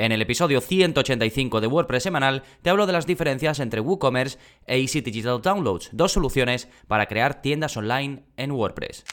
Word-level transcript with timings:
En 0.00 0.12
el 0.12 0.22
episodio 0.22 0.62
185 0.62 1.60
de 1.60 1.66
WordPress 1.66 2.04
semanal 2.04 2.42
te 2.62 2.70
hablo 2.70 2.86
de 2.86 2.94
las 2.94 3.04
diferencias 3.04 3.60
entre 3.60 3.82
WooCommerce 3.82 4.38
e 4.66 4.80
Easy 4.80 5.02
Digital 5.02 5.42
Downloads, 5.42 5.90
dos 5.92 6.12
soluciones 6.12 6.68
para 6.88 7.04
crear 7.04 7.42
tiendas 7.42 7.76
online 7.76 8.22
en 8.38 8.52
WordPress. 8.52 9.04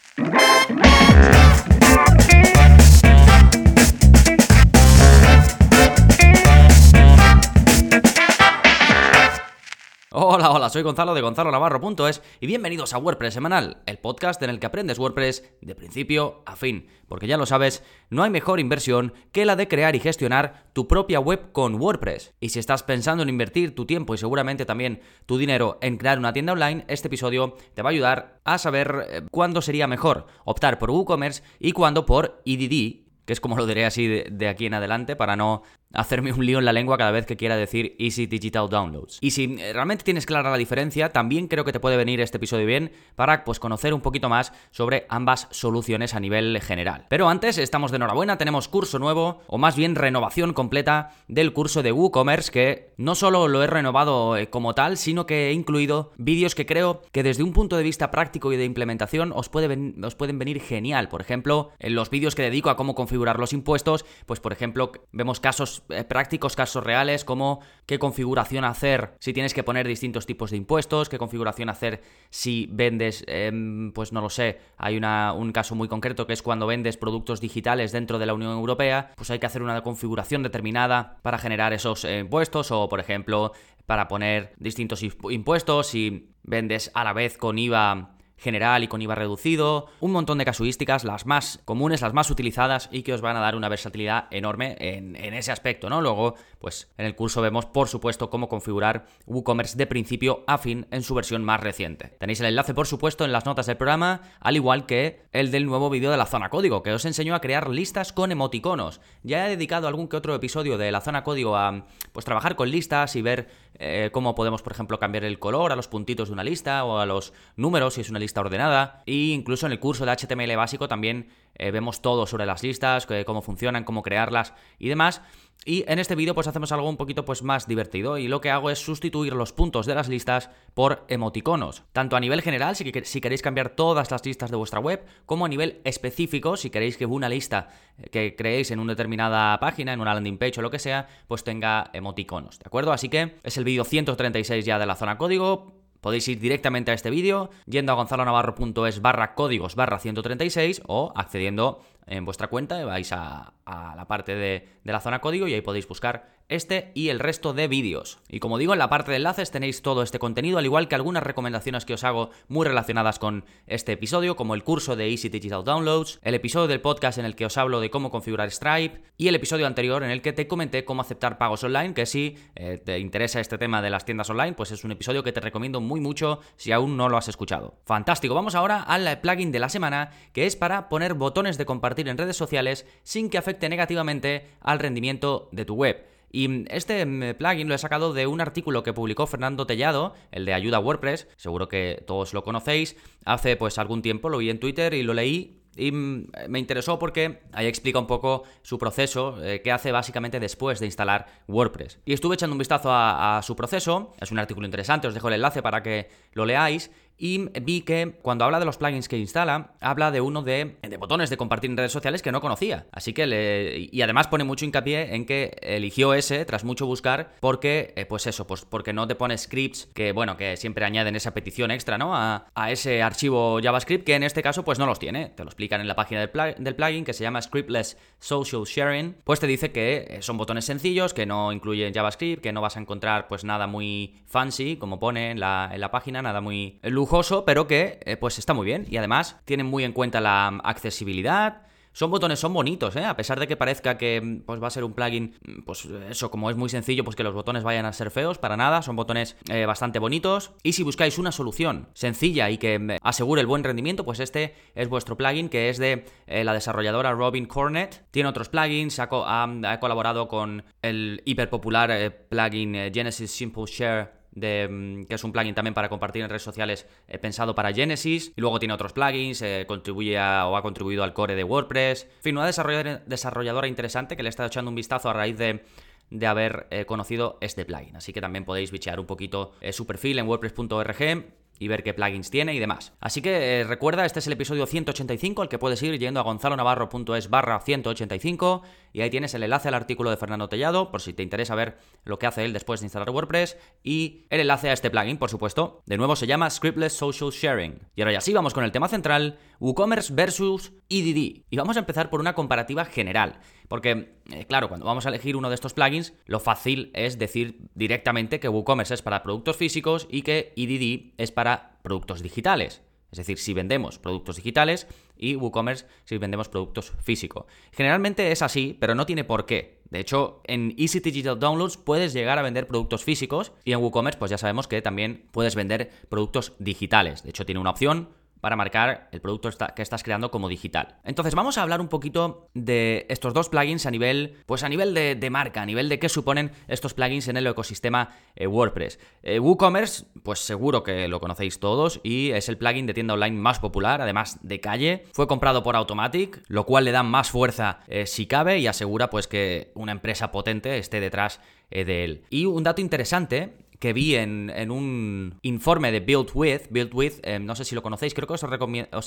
Hola, 10.20 10.50
hola, 10.50 10.72
soy 10.72 10.82
Gonzalo 10.82 11.14
de 11.14 11.22
Gonzalo 11.22 11.52
Navarro.es 11.52 12.24
y 12.40 12.48
bienvenidos 12.48 12.92
a 12.96 12.98
WordPress 12.98 13.36
Semanal, 13.36 13.84
el 13.86 14.00
podcast 14.00 14.42
en 14.42 14.50
el 14.50 14.60
que 14.60 14.66
aprendes 14.66 14.98
WordPress 14.98 15.44
de 15.62 15.76
principio 15.76 16.42
a 16.48 16.56
fin. 16.56 16.88
Porque 17.08 17.28
ya 17.28 17.38
lo 17.38 17.46
sabes, 17.46 17.84
no 18.10 18.24
hay 18.24 18.32
mejor 18.32 18.60
inversión 18.60 19.14
que 19.32 19.46
la 19.46 19.56
de 19.56 19.68
crear 19.68 19.96
y 19.96 20.00
gestionar 20.00 20.72
tu 20.74 20.88
propia 20.88 21.20
web 21.20 21.52
con 21.52 21.76
WordPress. 21.76 22.34
Y 22.40 22.50
si 22.50 22.58
estás 22.58 22.82
pensando 22.82 23.22
en 23.22 23.30
invertir 23.30 23.76
tu 23.76 23.86
tiempo 23.86 24.16
y 24.16 24.18
seguramente 24.18 24.66
también 24.66 25.02
tu 25.28 25.38
dinero 25.38 25.78
en 25.82 25.98
crear 25.98 26.18
una 26.18 26.34
tienda 26.34 26.54
online, 26.54 26.84
este 26.88 27.10
episodio 27.10 27.56
te 27.76 27.84
va 27.84 27.90
a 27.90 27.94
ayudar 27.94 28.40
a 28.44 28.58
saber 28.58 29.06
eh, 29.08 29.22
cuándo 29.30 29.62
sería 29.62 29.86
mejor 29.86 30.26
optar 30.46 30.80
por 30.80 30.90
WooCommerce 30.90 31.44
y 31.60 31.74
cuándo 31.74 32.08
por 32.08 32.42
EDD, 32.44 33.06
que 33.28 33.34
es 33.34 33.42
como 33.42 33.58
lo 33.58 33.68
diré 33.68 33.86
así 33.86 34.08
de, 34.08 34.48
aquí 34.48 34.66
en 34.66 34.74
adelante 34.74 35.16
para 35.16 35.36
no 35.36 35.62
hacerme 35.98 36.32
un 36.32 36.46
lío 36.46 36.60
en 36.60 36.66
la 36.66 36.74
lengua 36.74 36.98
cada 36.98 37.12
vez 37.12 37.26
que 37.26 37.36
quiera 37.36 37.58
decir 37.58 37.96
Easy 38.00 38.28
Digital 38.28 38.70
Downloads. 38.70 39.18
Y 39.20 39.32
si 39.32 39.58
eh, 39.60 39.74
realmente 39.74 40.04
tienes 40.04 40.26
clara 40.26 40.52
la 40.52 40.58
diferencia, 40.58 41.10
también 41.10 41.48
creo 41.48 41.66
que 41.66 41.74
te 41.74 41.80
puede 41.80 41.98
venir 41.98 42.22
este 42.22 42.38
episodio 42.38 42.68
bien 42.68 42.92
para 43.16 43.44
pues, 43.44 43.60
conocer 43.60 43.94
un 43.94 44.02
poquito 44.02 44.30
más 44.30 44.54
sobre 44.72 45.08
ambas 45.10 45.48
soluciones 45.52 46.14
a 46.14 46.20
nivel 46.20 46.62
general. 46.62 47.06
Pero 47.10 47.28
antes, 47.30 47.58
estamos 47.58 47.92
de 47.92 47.98
enhorabuena, 47.98 48.38
tenemos 48.38 48.68
curso 48.68 49.00
nuevo, 49.00 49.42
o 49.48 49.58
más 49.58 49.76
bien 49.76 49.96
renovación 49.96 50.54
completa 50.54 51.16
del 51.28 51.52
curso 51.52 51.82
de 51.82 51.92
WooCommerce, 51.92 52.52
que 52.52 52.94
no 52.98 53.16
solo 53.16 53.48
lo 53.48 53.64
he 53.64 53.68
renovado 53.68 54.38
eh, 54.38 54.50
como 54.50 54.76
tal, 54.76 54.98
sino 54.98 55.26
que 55.26 55.50
he 55.50 55.54
incluido 55.54 56.12
vídeos 56.18 56.54
que 56.54 56.68
creo 56.68 57.02
que 57.12 57.24
desde 57.24 57.42
un 57.42 57.54
punto 57.54 57.76
de 57.76 57.84
vista 57.84 58.12
práctico 58.12 58.54
y 58.54 58.58
de 58.58 58.66
implementación 58.66 59.32
os, 59.34 59.50
puede 59.50 59.68
os 60.04 60.16
pueden 60.16 60.38
venir 60.38 60.62
genial. 60.62 61.10
Por 61.10 61.22
ejemplo, 61.22 61.72
en 61.80 61.96
los 61.96 62.12
vídeos 62.12 62.36
que 62.36 62.44
dedico 62.44 62.70
a 62.70 62.78
cómo 62.78 62.94
configurar 62.94 63.40
los 63.40 63.54
impuestos, 63.54 64.06
pues 64.28 64.40
por 64.40 64.54
ejemplo, 64.54 64.92
vemos 65.12 65.40
casos 65.40 65.82
prácticos, 66.08 66.56
casos 66.56 66.84
reales, 66.84 67.24
como 67.24 67.62
qué 67.86 68.00
configuración 68.00 68.66
hacer 68.66 69.14
si 69.20 69.34
tienes 69.34 69.54
que 69.54 69.64
poner 69.64 69.88
distintos 69.88 70.26
tipos 70.26 70.52
de 70.52 70.58
impuestos, 70.58 71.10
qué 71.10 71.18
configuración 71.18 71.70
hacer 71.70 72.02
si 72.30 72.68
vendes, 72.72 73.24
em, 73.28 73.92
pues 73.94 74.12
no 74.12 74.22
lo 74.22 74.30
sé, 74.30 74.60
hay 74.78 74.98
un 74.98 75.52
caso 75.52 75.76
muy 75.76 75.88
concreto 75.88 76.28
que 76.28 76.34
es 76.34 76.42
cuando 76.42 76.68
vendes 76.68 76.98
productos 76.98 77.42
digitales 77.42 77.92
dentro 77.92 78.20
de 78.20 78.26
la 78.26 78.34
Unión 78.34 78.52
Europea, 78.52 79.12
pues 79.16 79.30
hay 79.32 79.40
que 79.40 79.46
hacer 79.46 79.62
una 79.62 79.82
configuración 79.82 80.44
determinada 80.44 81.18
para 81.22 81.38
generar 81.38 81.74
esos 81.74 82.04
eh, 82.06 82.20
impuestos 82.20 82.72
o, 82.72 82.90
por 82.90 83.00
ejemplo, 83.00 83.54
para 83.86 84.08
poner 84.08 84.54
distintos 84.58 85.02
impuestos 85.04 85.88
si 85.88 86.30
vendes 86.44 86.92
a 86.94 87.04
la 87.04 87.14
vez 87.14 87.38
con 87.38 87.58
IVA 87.58 88.17
general 88.38 88.84
y 88.84 88.88
con 88.88 89.02
IVA 89.02 89.16
reducido, 89.16 89.88
un 90.00 90.12
montón 90.12 90.38
de 90.38 90.46
casuísticas, 90.46 91.04
las 91.04 91.26
más 91.26 91.60
comunes, 91.66 92.02
las 92.02 92.14
más 92.14 92.30
utilizadas 92.30 92.90
y 92.92 93.02
que 93.02 93.14
os 93.14 93.22
van 93.22 93.36
a 93.36 93.42
dar 93.42 93.56
una 93.56 93.70
versatilidad 93.70 94.28
enorme 94.32 94.78
en, 94.80 95.16
ese 95.16 95.52
aspecto, 95.52 95.90
¿no? 95.90 96.02
Luego, 96.02 96.36
pues 96.60 96.90
en 96.98 97.06
el 97.06 97.16
curso 97.16 97.42
vemos, 97.42 97.66
por 97.66 97.88
supuesto, 97.88 98.30
cómo 98.30 98.48
configurar 98.48 99.06
WooCommerce 99.26 99.78
de 99.78 99.88
principio 99.88 100.44
a 100.48 100.58
fin 100.58 100.88
en 100.92 101.04
su 101.04 101.14
versión 101.16 101.44
más 101.44 101.60
reciente. 101.60 102.16
Tenéis 102.20 102.40
el 102.40 102.48
enlace, 102.48 102.74
por 102.74 102.88
supuesto, 102.88 103.26
en 103.26 103.32
las 103.32 103.46
notas 103.46 103.66
del 103.66 103.78
programa, 103.78 104.22
al 104.40 104.56
igual 104.56 104.86
que 104.86 105.26
el 105.32 105.52
del 105.52 105.66
nuevo 105.66 105.90
vídeo 105.90 106.12
de 106.12 106.18
la 106.18 106.26
zona 106.26 106.50
código, 106.50 106.84
que 106.84 106.94
os 106.94 107.06
enseñó 107.06 107.36
a 107.36 107.42
crear 107.42 107.70
listas 107.70 108.14
con 108.14 108.32
emoticonos. 108.32 109.02
Ya 109.24 109.46
he 109.46 109.50
dedicado 109.50 109.88
algún 109.88 110.08
que 110.08 110.18
otro 110.18 110.36
episodio 110.36 110.78
de 110.78 110.92
la 110.92 111.02
zona 111.02 111.24
código 111.24 111.56
a, 111.56 111.86
pues, 112.12 112.26
trabajar 112.26 112.56
con 112.56 112.70
listas 112.70 113.16
y 113.16 113.22
ver 113.22 113.50
eh, 113.80 114.10
cómo 114.12 114.36
podemos, 114.36 114.62
por 114.62 114.74
ejemplo, 114.74 115.00
cambiar 115.00 115.24
el 115.24 115.40
color 115.40 115.72
a 115.72 115.76
los 115.76 115.88
puntitos 115.88 116.30
de 116.30 116.34
una 116.34 116.44
lista 116.44 116.84
o 116.84 117.00
a 117.00 117.06
los 117.06 117.34
números 117.56 117.96
si 117.96 118.02
es 118.02 118.10
una 118.10 118.20
lista 118.20 118.27
ordenada. 118.36 119.04
E 119.06 119.32
incluso 119.34 119.66
en 119.66 119.72
el 119.72 119.80
curso 119.80 120.06
de 120.06 120.12
HTML 120.12 120.56
básico 120.56 120.88
también 120.88 121.30
eh, 121.56 121.72
vemos 121.72 122.02
todo 122.02 122.28
sobre 122.28 122.46
las 122.46 122.64
listas, 122.64 123.08
cómo 123.26 123.42
funcionan, 123.42 123.84
cómo 123.84 124.04
crearlas 124.04 124.54
y 124.80 124.90
demás. 124.90 125.22
Y 125.66 125.84
en 125.88 126.00
este 126.00 126.16
vídeo 126.16 126.34
pues 126.34 126.48
hacemos 126.48 126.72
algo 126.72 126.88
un 126.88 126.98
poquito 126.98 127.26
pues 127.26 127.44
más 127.44 127.68
divertido 127.68 128.18
y 128.18 128.28
lo 128.28 128.40
que 128.40 128.52
hago 128.52 128.70
es 128.70 128.80
sustituir 128.80 129.34
los 129.34 129.52
puntos 129.52 129.86
de 129.86 129.96
las 129.96 130.08
listas 130.08 130.50
por 130.74 131.04
emoticonos, 131.10 131.84
tanto 131.92 132.16
a 132.16 132.20
nivel 132.20 132.42
general 132.42 132.76
si, 132.76 132.90
si 133.04 133.22
queréis 133.22 133.42
cambiar 133.42 133.72
todas 133.72 134.10
las 134.10 134.26
listas 134.26 134.50
de 134.50 134.56
vuestra 134.56 134.80
web, 134.80 135.04
como 135.26 135.46
a 135.46 135.50
nivel 135.50 135.82
específico 135.84 136.56
si 136.56 136.70
queréis 136.70 136.96
que 136.96 137.06
una 137.06 137.28
lista 137.28 137.70
que 138.12 138.36
creéis 138.36 138.72
en 138.72 138.80
una 138.80 138.94
determinada 138.94 139.60
página, 139.60 139.92
en 139.92 140.00
una 140.00 140.14
landing 140.14 140.38
page 140.38 140.60
o 140.60 140.62
lo 140.62 140.72
que 140.72 140.80
sea, 140.80 141.08
pues 141.28 141.44
tenga 141.44 141.90
emoticonos, 141.92 142.60
¿de 142.60 142.64
acuerdo? 142.66 142.94
Así 142.94 143.10
que 143.10 143.36
es 143.44 143.58
el 143.58 143.64
vídeo 143.64 143.84
136 143.84 144.64
ya 144.64 144.80
de 144.80 144.86
la 144.86 144.96
zona 144.96 145.18
código, 145.18 145.77
Podéis 146.02 146.28
ir 146.28 146.40
directamente 146.40 146.92
a 146.92 146.94
este 146.94 147.10
vídeo 147.10 147.50
yendo 147.66 147.92
a 147.92 147.96
gonzalonavarro.es 147.96 149.02
barra 149.02 149.36
códigos 149.36 149.76
barra 149.76 150.00
136 150.00 150.82
o 150.88 151.12
accediendo 151.16 151.82
en 152.08 152.26
vuestra 152.26 152.48
cuenta, 152.48 152.84
vais 152.86 153.12
a, 153.12 153.54
la 153.66 154.06
parte 154.08 154.34
de, 154.36 154.68
de, 154.84 154.92
la 154.92 155.02
zona 155.02 155.20
código 155.20 155.48
y 155.48 155.54
ahí 155.54 155.62
podéis 155.62 155.88
buscar 155.88 156.38
este 156.50 156.92
y 156.94 157.10
el 157.10 157.20
resto 157.20 157.54
de 157.54 157.68
vídeos. 157.68 158.20
Y 158.30 158.40
como 158.40 158.58
digo, 158.58 158.74
en 158.74 158.80
la 158.80 158.90
parte 158.90 159.12
de 159.12 159.18
enlaces 159.18 159.52
tenéis 159.52 159.82
todo 159.82 160.04
este 160.04 160.20
contenido, 160.20 160.58
al 160.58 160.66
igual 160.66 160.88
que 160.88 160.96
algunas 160.96 161.24
recomendaciones 161.24 161.86
que 161.86 161.94
os 161.94 162.04
hago 162.04 162.30
muy 162.48 162.66
relacionadas 162.66 163.20
con 163.20 163.46
este 163.66 163.94
episodio, 163.94 164.36
como 164.36 164.56
el 164.56 164.64
curso 164.64 164.96
de 164.96 165.10
Easy 165.10 165.30
Digital 165.30 165.64
Downloads, 165.64 166.20
el 166.24 166.36
episodio 166.36 166.68
del 166.68 166.82
podcast 166.82 167.18
en 167.18 167.26
el 167.26 167.36
que 167.36 167.46
os 167.46 167.58
hablo 167.58 167.82
de 167.82 167.90
cómo 167.90 168.10
configurar 168.10 168.50
Stripe 168.52 169.02
y 169.18 169.28
el 169.28 169.36
episodio 169.36 169.68
anterior 169.68 170.04
en 170.04 170.12
el 170.12 170.22
que 170.22 170.34
te 170.34 170.48
comenté 170.48 170.86
cómo 170.86 171.02
aceptar 171.02 171.38
pagos 171.38 171.64
online, 171.64 171.94
que 171.94 172.06
si 172.06 172.38
eh, 172.56 172.82
te 172.84 173.00
interesa 173.00 173.40
este 173.40 173.58
tema 173.58 173.82
de 173.82 173.90
las 173.90 174.06
tiendas 174.06 174.30
online, 174.30 174.54
pues 174.54 174.72
es 174.72 174.84
un 174.84 174.92
episodio 174.92 175.24
que 175.24 175.34
te 175.34 175.42
recomiendo 175.42 175.82
muy 175.82 176.00
mucho 176.00 176.40
si 176.56 176.72
aún 176.72 176.96
no 176.96 177.10
lo 177.10 177.18
has 177.18 177.28
escuchado. 177.28 177.76
Fantástico, 177.86 178.36
vamos 178.36 178.56
ahora 178.56 178.82
al 178.82 179.20
plugin 179.20 179.52
de 179.52 179.60
la 179.60 179.70
semana, 179.70 180.12
que 180.32 180.46
es 180.46 180.56
para 180.56 180.88
poner 180.88 181.14
botones 181.14 181.58
de 181.58 181.66
compartir 181.66 181.97
en 182.06 182.18
redes 182.18 182.38
sociales 182.38 182.86
sin 183.04 183.30
que 183.30 183.38
afecte 183.38 183.70
negativamente 183.70 184.48
al 184.62 184.80
rendimiento 184.80 185.50
de 185.52 185.66
tu 185.66 185.76
web. 185.76 186.06
Y 186.32 186.66
este 186.70 187.06
mm, 187.06 187.36
plugin 187.38 187.70
lo 187.70 187.76
he 187.76 187.78
sacado 187.78 188.14
de 188.14 188.28
un 188.28 188.42
artículo 188.42 188.84
que 188.84 188.94
publicó 188.94 189.28
Fernando 189.28 189.66
Tellado, 189.66 190.14
el 190.32 190.46
de 190.46 190.54
Ayuda 190.54 190.78
a 190.78 190.82
WordPress, 190.82 191.28
seguro 191.38 191.68
que 191.70 192.04
todos 192.06 192.34
lo 192.34 192.44
conocéis. 192.44 192.98
Hace 193.26 193.56
pues 193.56 193.78
algún 193.78 194.02
tiempo 194.02 194.30
lo 194.30 194.38
vi 194.38 194.50
en 194.50 194.60
Twitter 194.60 194.94
y 194.94 195.04
lo 195.04 195.14
leí 195.14 195.64
y 195.78 195.92
mm, 195.92 196.28
me 196.50 196.60
interesó 196.60 197.00
porque 197.00 197.44
ahí 197.54 197.68
explica 197.68 198.00
un 198.00 198.08
poco 198.08 198.44
su 198.64 198.78
proceso, 198.78 199.42
eh, 199.44 199.62
que 199.62 199.72
hace 199.72 199.92
básicamente 199.92 200.40
después 200.40 200.80
de 200.80 200.88
instalar 200.88 201.28
WordPress. 201.48 202.00
Y 202.04 202.14
estuve 202.14 202.36
echando 202.36 202.54
un 202.54 202.60
vistazo 202.60 202.90
a, 202.92 203.40
su 203.44 203.56
proceso, 203.56 204.16
es 204.20 204.32
un 204.32 204.40
artículo 204.40 204.66
interesante, 204.66 205.08
os 205.08 205.14
dejo 205.14 205.28
el 205.28 205.36
enlace 205.36 205.62
para 205.62 205.84
que 205.84 206.10
lo 206.34 206.46
leáis 206.46 206.92
y 207.18 207.50
vi 207.62 207.82
que 207.82 208.18
cuando 208.22 208.46
habla 208.46 208.60
de 208.60 208.66
los 208.66 208.78
plugins 208.78 209.08
que 209.08 209.18
instala, 209.18 209.74
habla 209.82 210.12
de 210.12 210.22
uno 210.22 210.44
de, 210.44 210.78
botones 211.00 211.30
de 211.30 211.38
compartir 211.38 211.72
en 211.72 211.78
redes 211.78 211.92
sociales 211.92 212.22
que 212.22 212.32
no 212.32 212.42
conocía. 212.42 212.88
Así 212.92 213.14
que 213.14 213.26
le, 213.26 213.90
y 213.92 214.02
además 214.02 214.28
pone 214.28 214.44
mucho 214.44 214.66
hincapié 214.66 215.16
en 215.16 215.26
que 215.26 215.56
eligió 215.62 216.14
ese 216.14 216.46
tras 216.46 216.64
mucho 216.64 216.86
buscar 216.86 217.36
porque, 217.40 217.94
eh, 217.96 218.06
pues 218.06 218.28
eso, 218.28 218.46
pues 218.46 218.66
porque 218.66 218.94
no 218.94 219.08
te 219.08 219.16
pone 219.16 219.38
scripts 219.38 219.88
que, 219.94 220.12
bueno, 220.12 220.38
que 220.38 220.58
siempre 220.58 220.86
añaden 220.86 221.16
esa 221.16 221.34
petición 221.34 221.72
extra, 221.72 221.98
¿no? 221.98 222.16
A, 222.16 222.46
ese 222.68 223.02
archivo 223.02 223.62
JavaScript 223.62 224.06
que 224.06 224.16
en 224.16 224.24
este 224.24 224.44
caso 224.44 224.66
pues 224.66 224.78
no 224.78 224.86
los 224.86 225.00
tiene. 225.00 225.30
Te 225.30 225.44
lo 225.44 225.50
explican 225.50 225.80
en 225.80 225.88
la 225.88 225.96
página 225.96 226.20
del, 226.20 226.56
del 226.58 226.76
plugin 226.76 227.06
que 227.06 227.14
se 227.14 227.24
llama 227.24 227.42
Scriptless 227.42 227.98
Social 228.20 228.64
Sharing. 228.66 229.16
Pues 229.24 229.40
te 229.40 229.48
dice 229.48 229.72
que 229.72 230.06
eh, 230.10 230.22
son 230.22 230.38
botones 230.38 230.66
sencillos, 230.66 231.14
que 231.14 231.26
no 231.26 231.52
incluyen 231.54 231.94
JavaScript, 231.94 232.44
que 232.44 232.52
no 232.52 232.62
vas 232.62 232.76
a 232.76 232.82
encontrar 232.82 233.28
pues 233.28 233.44
nada 233.46 233.68
muy 233.68 234.20
fancy, 234.26 234.76
como 234.76 235.00
pone 235.00 235.32
en 235.32 235.40
la, 235.40 235.70
en 235.72 235.80
la 235.80 235.92
página, 235.92 236.22
nada 236.22 236.42
muy 236.42 236.80
lujoso, 236.84 237.07
pero 237.46 237.68
que 237.68 238.00
eh, 238.06 238.18
pues 238.18 238.38
está 238.40 238.54
muy 238.54 238.66
bien. 238.66 238.86
Y 238.90 238.98
además 238.98 239.38
tienen 239.46 239.66
muy 239.66 239.84
en 239.84 239.94
cuenta 239.94 240.22
la 240.22 240.48
accesibilidad, 240.64 241.68
son 241.98 242.12
botones, 242.12 242.40
son 242.40 242.54
bonitos, 242.54 242.96
¿eh? 242.96 243.06
A 243.06 243.16
pesar 243.16 243.40
de 243.40 243.48
que 243.48 243.58
parezca 243.58 243.98
que 243.98 244.22
mm, 244.22 244.42
pues, 244.42 244.62
va 244.62 244.68
a 244.68 244.70
ser 244.70 244.84
un 244.84 244.94
plugin, 244.94 245.34
mm, 245.42 245.62
pues 245.64 245.88
eso, 246.12 246.30
como 246.30 246.52
es 246.52 246.56
muy 246.56 246.70
sencillo, 246.70 247.04
pues 247.04 247.16
que 247.16 247.24
los 247.24 247.34
botones 247.34 247.64
vayan 247.64 247.88
a 247.88 247.92
ser 247.92 248.12
feos, 248.12 248.38
para 248.38 248.56
nada, 248.56 248.84
son 248.84 248.96
botones 248.96 249.36
eh, 249.50 249.66
bastante 249.66 249.98
bonitos. 249.98 250.52
Y 250.62 250.74
si 250.74 250.84
buscáis 250.84 251.18
una 251.18 251.32
solución 251.32 251.90
sencilla 251.96 252.52
y 252.52 252.60
que 252.60 252.78
mm, 252.78 252.98
asegure 253.02 253.42
el 253.42 253.48
buen 253.48 253.64
rendimiento, 253.64 254.06
pues 254.06 254.20
este 254.20 254.54
es 254.76 254.90
vuestro 254.90 255.18
plugin, 255.18 255.50
que 255.50 255.70
es 255.70 255.80
de 255.80 256.06
la 256.28 256.54
desarrolladora 256.54 257.14
Robin 257.14 257.48
Cornet. 257.48 258.06
Tiene 258.12 258.30
otros 258.30 258.50
plugins, 258.50 259.00
ha, 259.00 259.10
ha 259.10 259.80
colaborado 259.80 260.28
con 260.28 260.66
el 260.84 261.24
hiperpopular 261.26 261.90
eh, 261.90 262.12
plugin 262.12 262.76
Genesis 262.94 263.32
Simple 263.32 263.66
Share 263.66 264.17
Mm, 264.38 265.06
que 265.06 265.16
es 265.16 265.24
un 265.24 265.32
plugin 265.32 265.56
también 265.56 265.74
para 265.74 265.90
compartir 265.90 266.22
en 266.24 266.30
redes 266.30 266.44
sociales 266.44 266.88
eh, 267.08 267.18
pensado 267.18 267.56
para 267.56 267.74
Genesis. 267.74 268.34
Y 268.36 268.42
luego 268.42 268.60
tiene 268.60 268.74
otros 268.74 268.94
plugins, 268.94 269.42
eh, 269.42 269.66
contribuye 269.68 270.18
o 270.18 270.56
ha 270.56 270.62
contribuido 270.62 271.04
al 271.04 271.14
core 271.14 271.36
de 271.36 271.44
WordPress. 271.44 272.04
En 272.04 272.22
fin, 272.22 272.38
una 272.38 272.46
desarrolladora, 272.46 273.68
interesante 273.68 274.16
que 274.16 274.24
le 274.24 274.30
está 274.30 274.46
echando 274.46 274.70
un 274.70 274.76
vistazo 274.76 275.10
a 275.10 275.14
raíz 275.14 275.38
de 275.38 276.28
haber 276.28 276.68
eh, 276.70 276.86
conocido 276.86 277.38
este 277.42 277.66
plugin. 277.66 277.96
Así 277.96 278.14
que 278.14 278.22
también 278.22 278.46
podéis 278.46 278.72
bichear 278.72 279.00
un 279.00 279.06
poquito 279.06 279.54
su 279.72 279.86
perfil 279.86 280.20
en 280.20 280.28
wordpress.org 280.28 281.26
y 281.60 281.68
ver 281.68 281.84
qué 281.84 281.94
plugins 281.94 282.30
tiene 282.30 282.54
y 282.54 282.60
demás. 282.60 282.94
Así 283.00 283.22
que 283.22 283.62
eh, 283.62 283.64
recuerda, 283.64 284.06
este 284.06 284.20
es 284.20 284.28
el 284.28 284.34
episodio 284.34 284.66
185, 284.66 285.42
al 285.42 285.50
que 285.50 285.60
puedes 285.60 285.82
ir 285.84 285.98
yendo 285.98 286.20
a 286.20 286.24
gonzalonavarro.es 286.24 287.30
barra 287.30 287.60
185 287.60 288.64
y 288.94 289.02
ahí 289.02 289.10
tienes 289.10 289.34
el 289.34 289.44
enlace 289.44 289.68
al 289.68 289.76
artículo 289.76 290.10
de 290.10 290.18
Fernando 290.18 290.50
Tellado, 290.50 290.92
por 290.92 291.02
si 291.02 291.14
te 291.14 291.24
interesa 291.24 291.56
ver 291.56 291.78
lo 292.04 292.18
que 292.18 292.26
hace 292.26 292.46
él 292.46 292.54
después 292.54 292.80
de 292.80 292.88
instalar 292.88 293.10
WordPress, 293.10 293.58
y 293.84 294.26
el 294.30 294.40
enlace 294.40 294.70
a 294.70 294.74
este 294.74 294.90
plugin, 294.90 295.18
por 295.18 295.30
supuesto. 295.30 295.84
De 295.86 295.98
nuevo 295.98 296.16
se 296.16 296.28
llama 296.28 296.50
Scriptless 296.50 296.94
Social 296.94 297.30
Sharing. 297.32 297.80
Y 297.96 298.02
ahora 298.02 298.14
ya 298.14 298.22
sí, 298.22 298.34
vamos 298.34 298.54
con 298.54 298.64
el 298.64 298.72
tema 298.72 298.88
central, 298.88 299.38
WooCommerce 299.60 300.14
versus 300.14 300.74
EDD. 300.90 301.44
Y 301.50 301.58
vamos 301.58 301.76
a 301.76 301.82
empezar 301.82 302.10
por 302.10 302.20
una 302.20 302.34
comparativa 302.34 302.86
general. 302.86 303.40
Porque, 303.68 304.16
eh, 304.32 304.46
claro, 304.46 304.70
cuando 304.70 304.86
vamos 304.86 305.06
a 305.06 305.10
elegir 305.10 305.36
uno 305.36 305.50
de 305.50 305.56
estos 305.56 305.74
plugins, 305.74 306.14
lo 306.26 306.40
fácil 306.40 306.90
es 306.94 307.20
decir 307.20 307.60
directamente 307.76 308.40
que 308.40 308.50
WooCommerce 308.50 308.94
es 308.94 309.02
para 309.02 309.24
productos 309.24 309.58
físicos 309.58 310.08
y 310.10 310.22
que 310.22 310.54
EDD 310.56 311.14
es 311.18 311.32
para 311.32 311.47
productos 311.82 312.22
digitales. 312.22 312.82
Es 313.12 313.18
decir, 313.20 313.38
si 313.38 313.54
vendemos 313.54 314.00
productos 314.00 314.36
digitales 314.36 314.88
y 315.16 315.36
WooCommerce 315.36 315.86
si 316.04 316.18
vendemos 316.18 316.50
productos 316.50 316.92
físicos. 317.02 317.46
Generalmente 317.72 318.32
es 318.32 318.42
así, 318.42 318.76
pero 318.80 318.96
no 318.96 319.06
tiene 319.06 319.24
por 319.24 319.46
qué. 319.46 319.80
De 319.90 320.00
hecho, 320.00 320.42
en 320.44 320.76
Easy 320.78 321.00
Digital 321.00 321.40
Downloads 321.40 321.78
puedes 321.78 322.12
llegar 322.12 322.38
a 322.38 322.42
vender 322.42 322.68
productos 322.68 323.06
físicos 323.06 323.54
y 323.64 323.72
en 323.72 323.80
WooCommerce 323.80 324.20
pues 324.20 324.32
ya 324.32 324.38
sabemos 324.38 324.68
que 324.68 324.82
también 324.82 325.28
puedes 325.32 325.56
vender 325.56 325.90
productos 326.10 326.54
digitales. 326.60 327.24
De 327.24 327.30
hecho, 327.30 327.46
tiene 327.46 327.62
una 327.62 327.70
opción 327.70 328.10
para 328.42 328.56
marcar 328.56 329.10
el 329.12 329.22
producto 329.22 329.50
que 329.76 329.82
estás 329.82 330.04
creando 330.04 330.32
como 330.32 330.50
digital. 330.50 330.98
Entonces 331.04 331.36
vamos 331.36 331.58
a 331.58 331.62
hablar 331.62 331.82
un 331.82 331.88
poquito 331.88 332.50
de 332.54 333.06
estos 333.10 333.34
dos 333.34 333.50
plugins 333.50 333.86
a 333.86 333.92
nivel, 333.92 334.38
pues 334.46 334.64
a 334.64 334.70
nivel 334.70 334.94
de, 334.94 335.30
marca, 335.30 335.62
a 335.62 335.66
nivel 335.66 335.90
de 335.90 336.00
qué 336.00 336.10
suponen 336.10 336.52
estos 336.68 336.94
plugins 336.94 337.28
en 337.28 337.38
el 337.38 337.48
ecosistema 337.48 338.16
eh, 338.36 338.48
WordPress. 338.48 339.00
Eh, 339.24 339.40
WooCommerce, 339.40 340.06
pues 340.24 340.40
seguro 340.40 340.84
que 340.84 341.08
lo 341.08 341.20
conocéis 341.20 341.60
todos 341.60 342.00
y 342.04 342.32
es 342.32 342.50
el 342.50 342.58
plugin 342.58 342.86
de 342.86 342.94
tienda 342.94 343.14
online 343.14 343.38
más 343.38 343.60
popular, 343.60 344.02
además 344.02 344.40
de 344.42 344.60
calle. 344.60 345.04
Fue 345.14 345.28
comprado 345.28 345.64
por 345.64 345.76
Automatic, 345.76 346.44
lo 346.48 346.66
cual 346.66 346.86
le 346.86 346.92
da 346.92 347.04
más 347.04 347.32
fuerza 347.32 347.80
eh, 347.88 348.06
si 348.06 348.28
cabe 348.28 348.60
y 348.60 348.68
asegura 348.68 349.10
pues 349.10 349.28
que 349.28 349.72
una 349.76 349.92
empresa 349.92 350.32
potente 350.32 350.78
esté 350.78 351.00
detrás 351.00 351.40
de 351.70 352.06
él. 352.06 352.24
Y 352.30 352.46
un 352.46 352.64
dato 352.64 352.80
interesante 352.80 353.67
que 353.80 353.94
vi 353.94 354.16
en, 354.16 354.72
un 354.72 355.40
informe 355.42 355.92
de 355.92 356.00
Build 356.00 356.30
With. 356.34 356.62
Build 356.70 356.94
With, 356.94 357.14
eh, 357.24 357.40
no 357.40 357.56
sé 357.56 357.66
si 357.66 357.76
lo 357.76 357.84
conocéis, 357.84 358.14
creo 358.14 358.28
que 358.28 358.34
os 358.34 358.44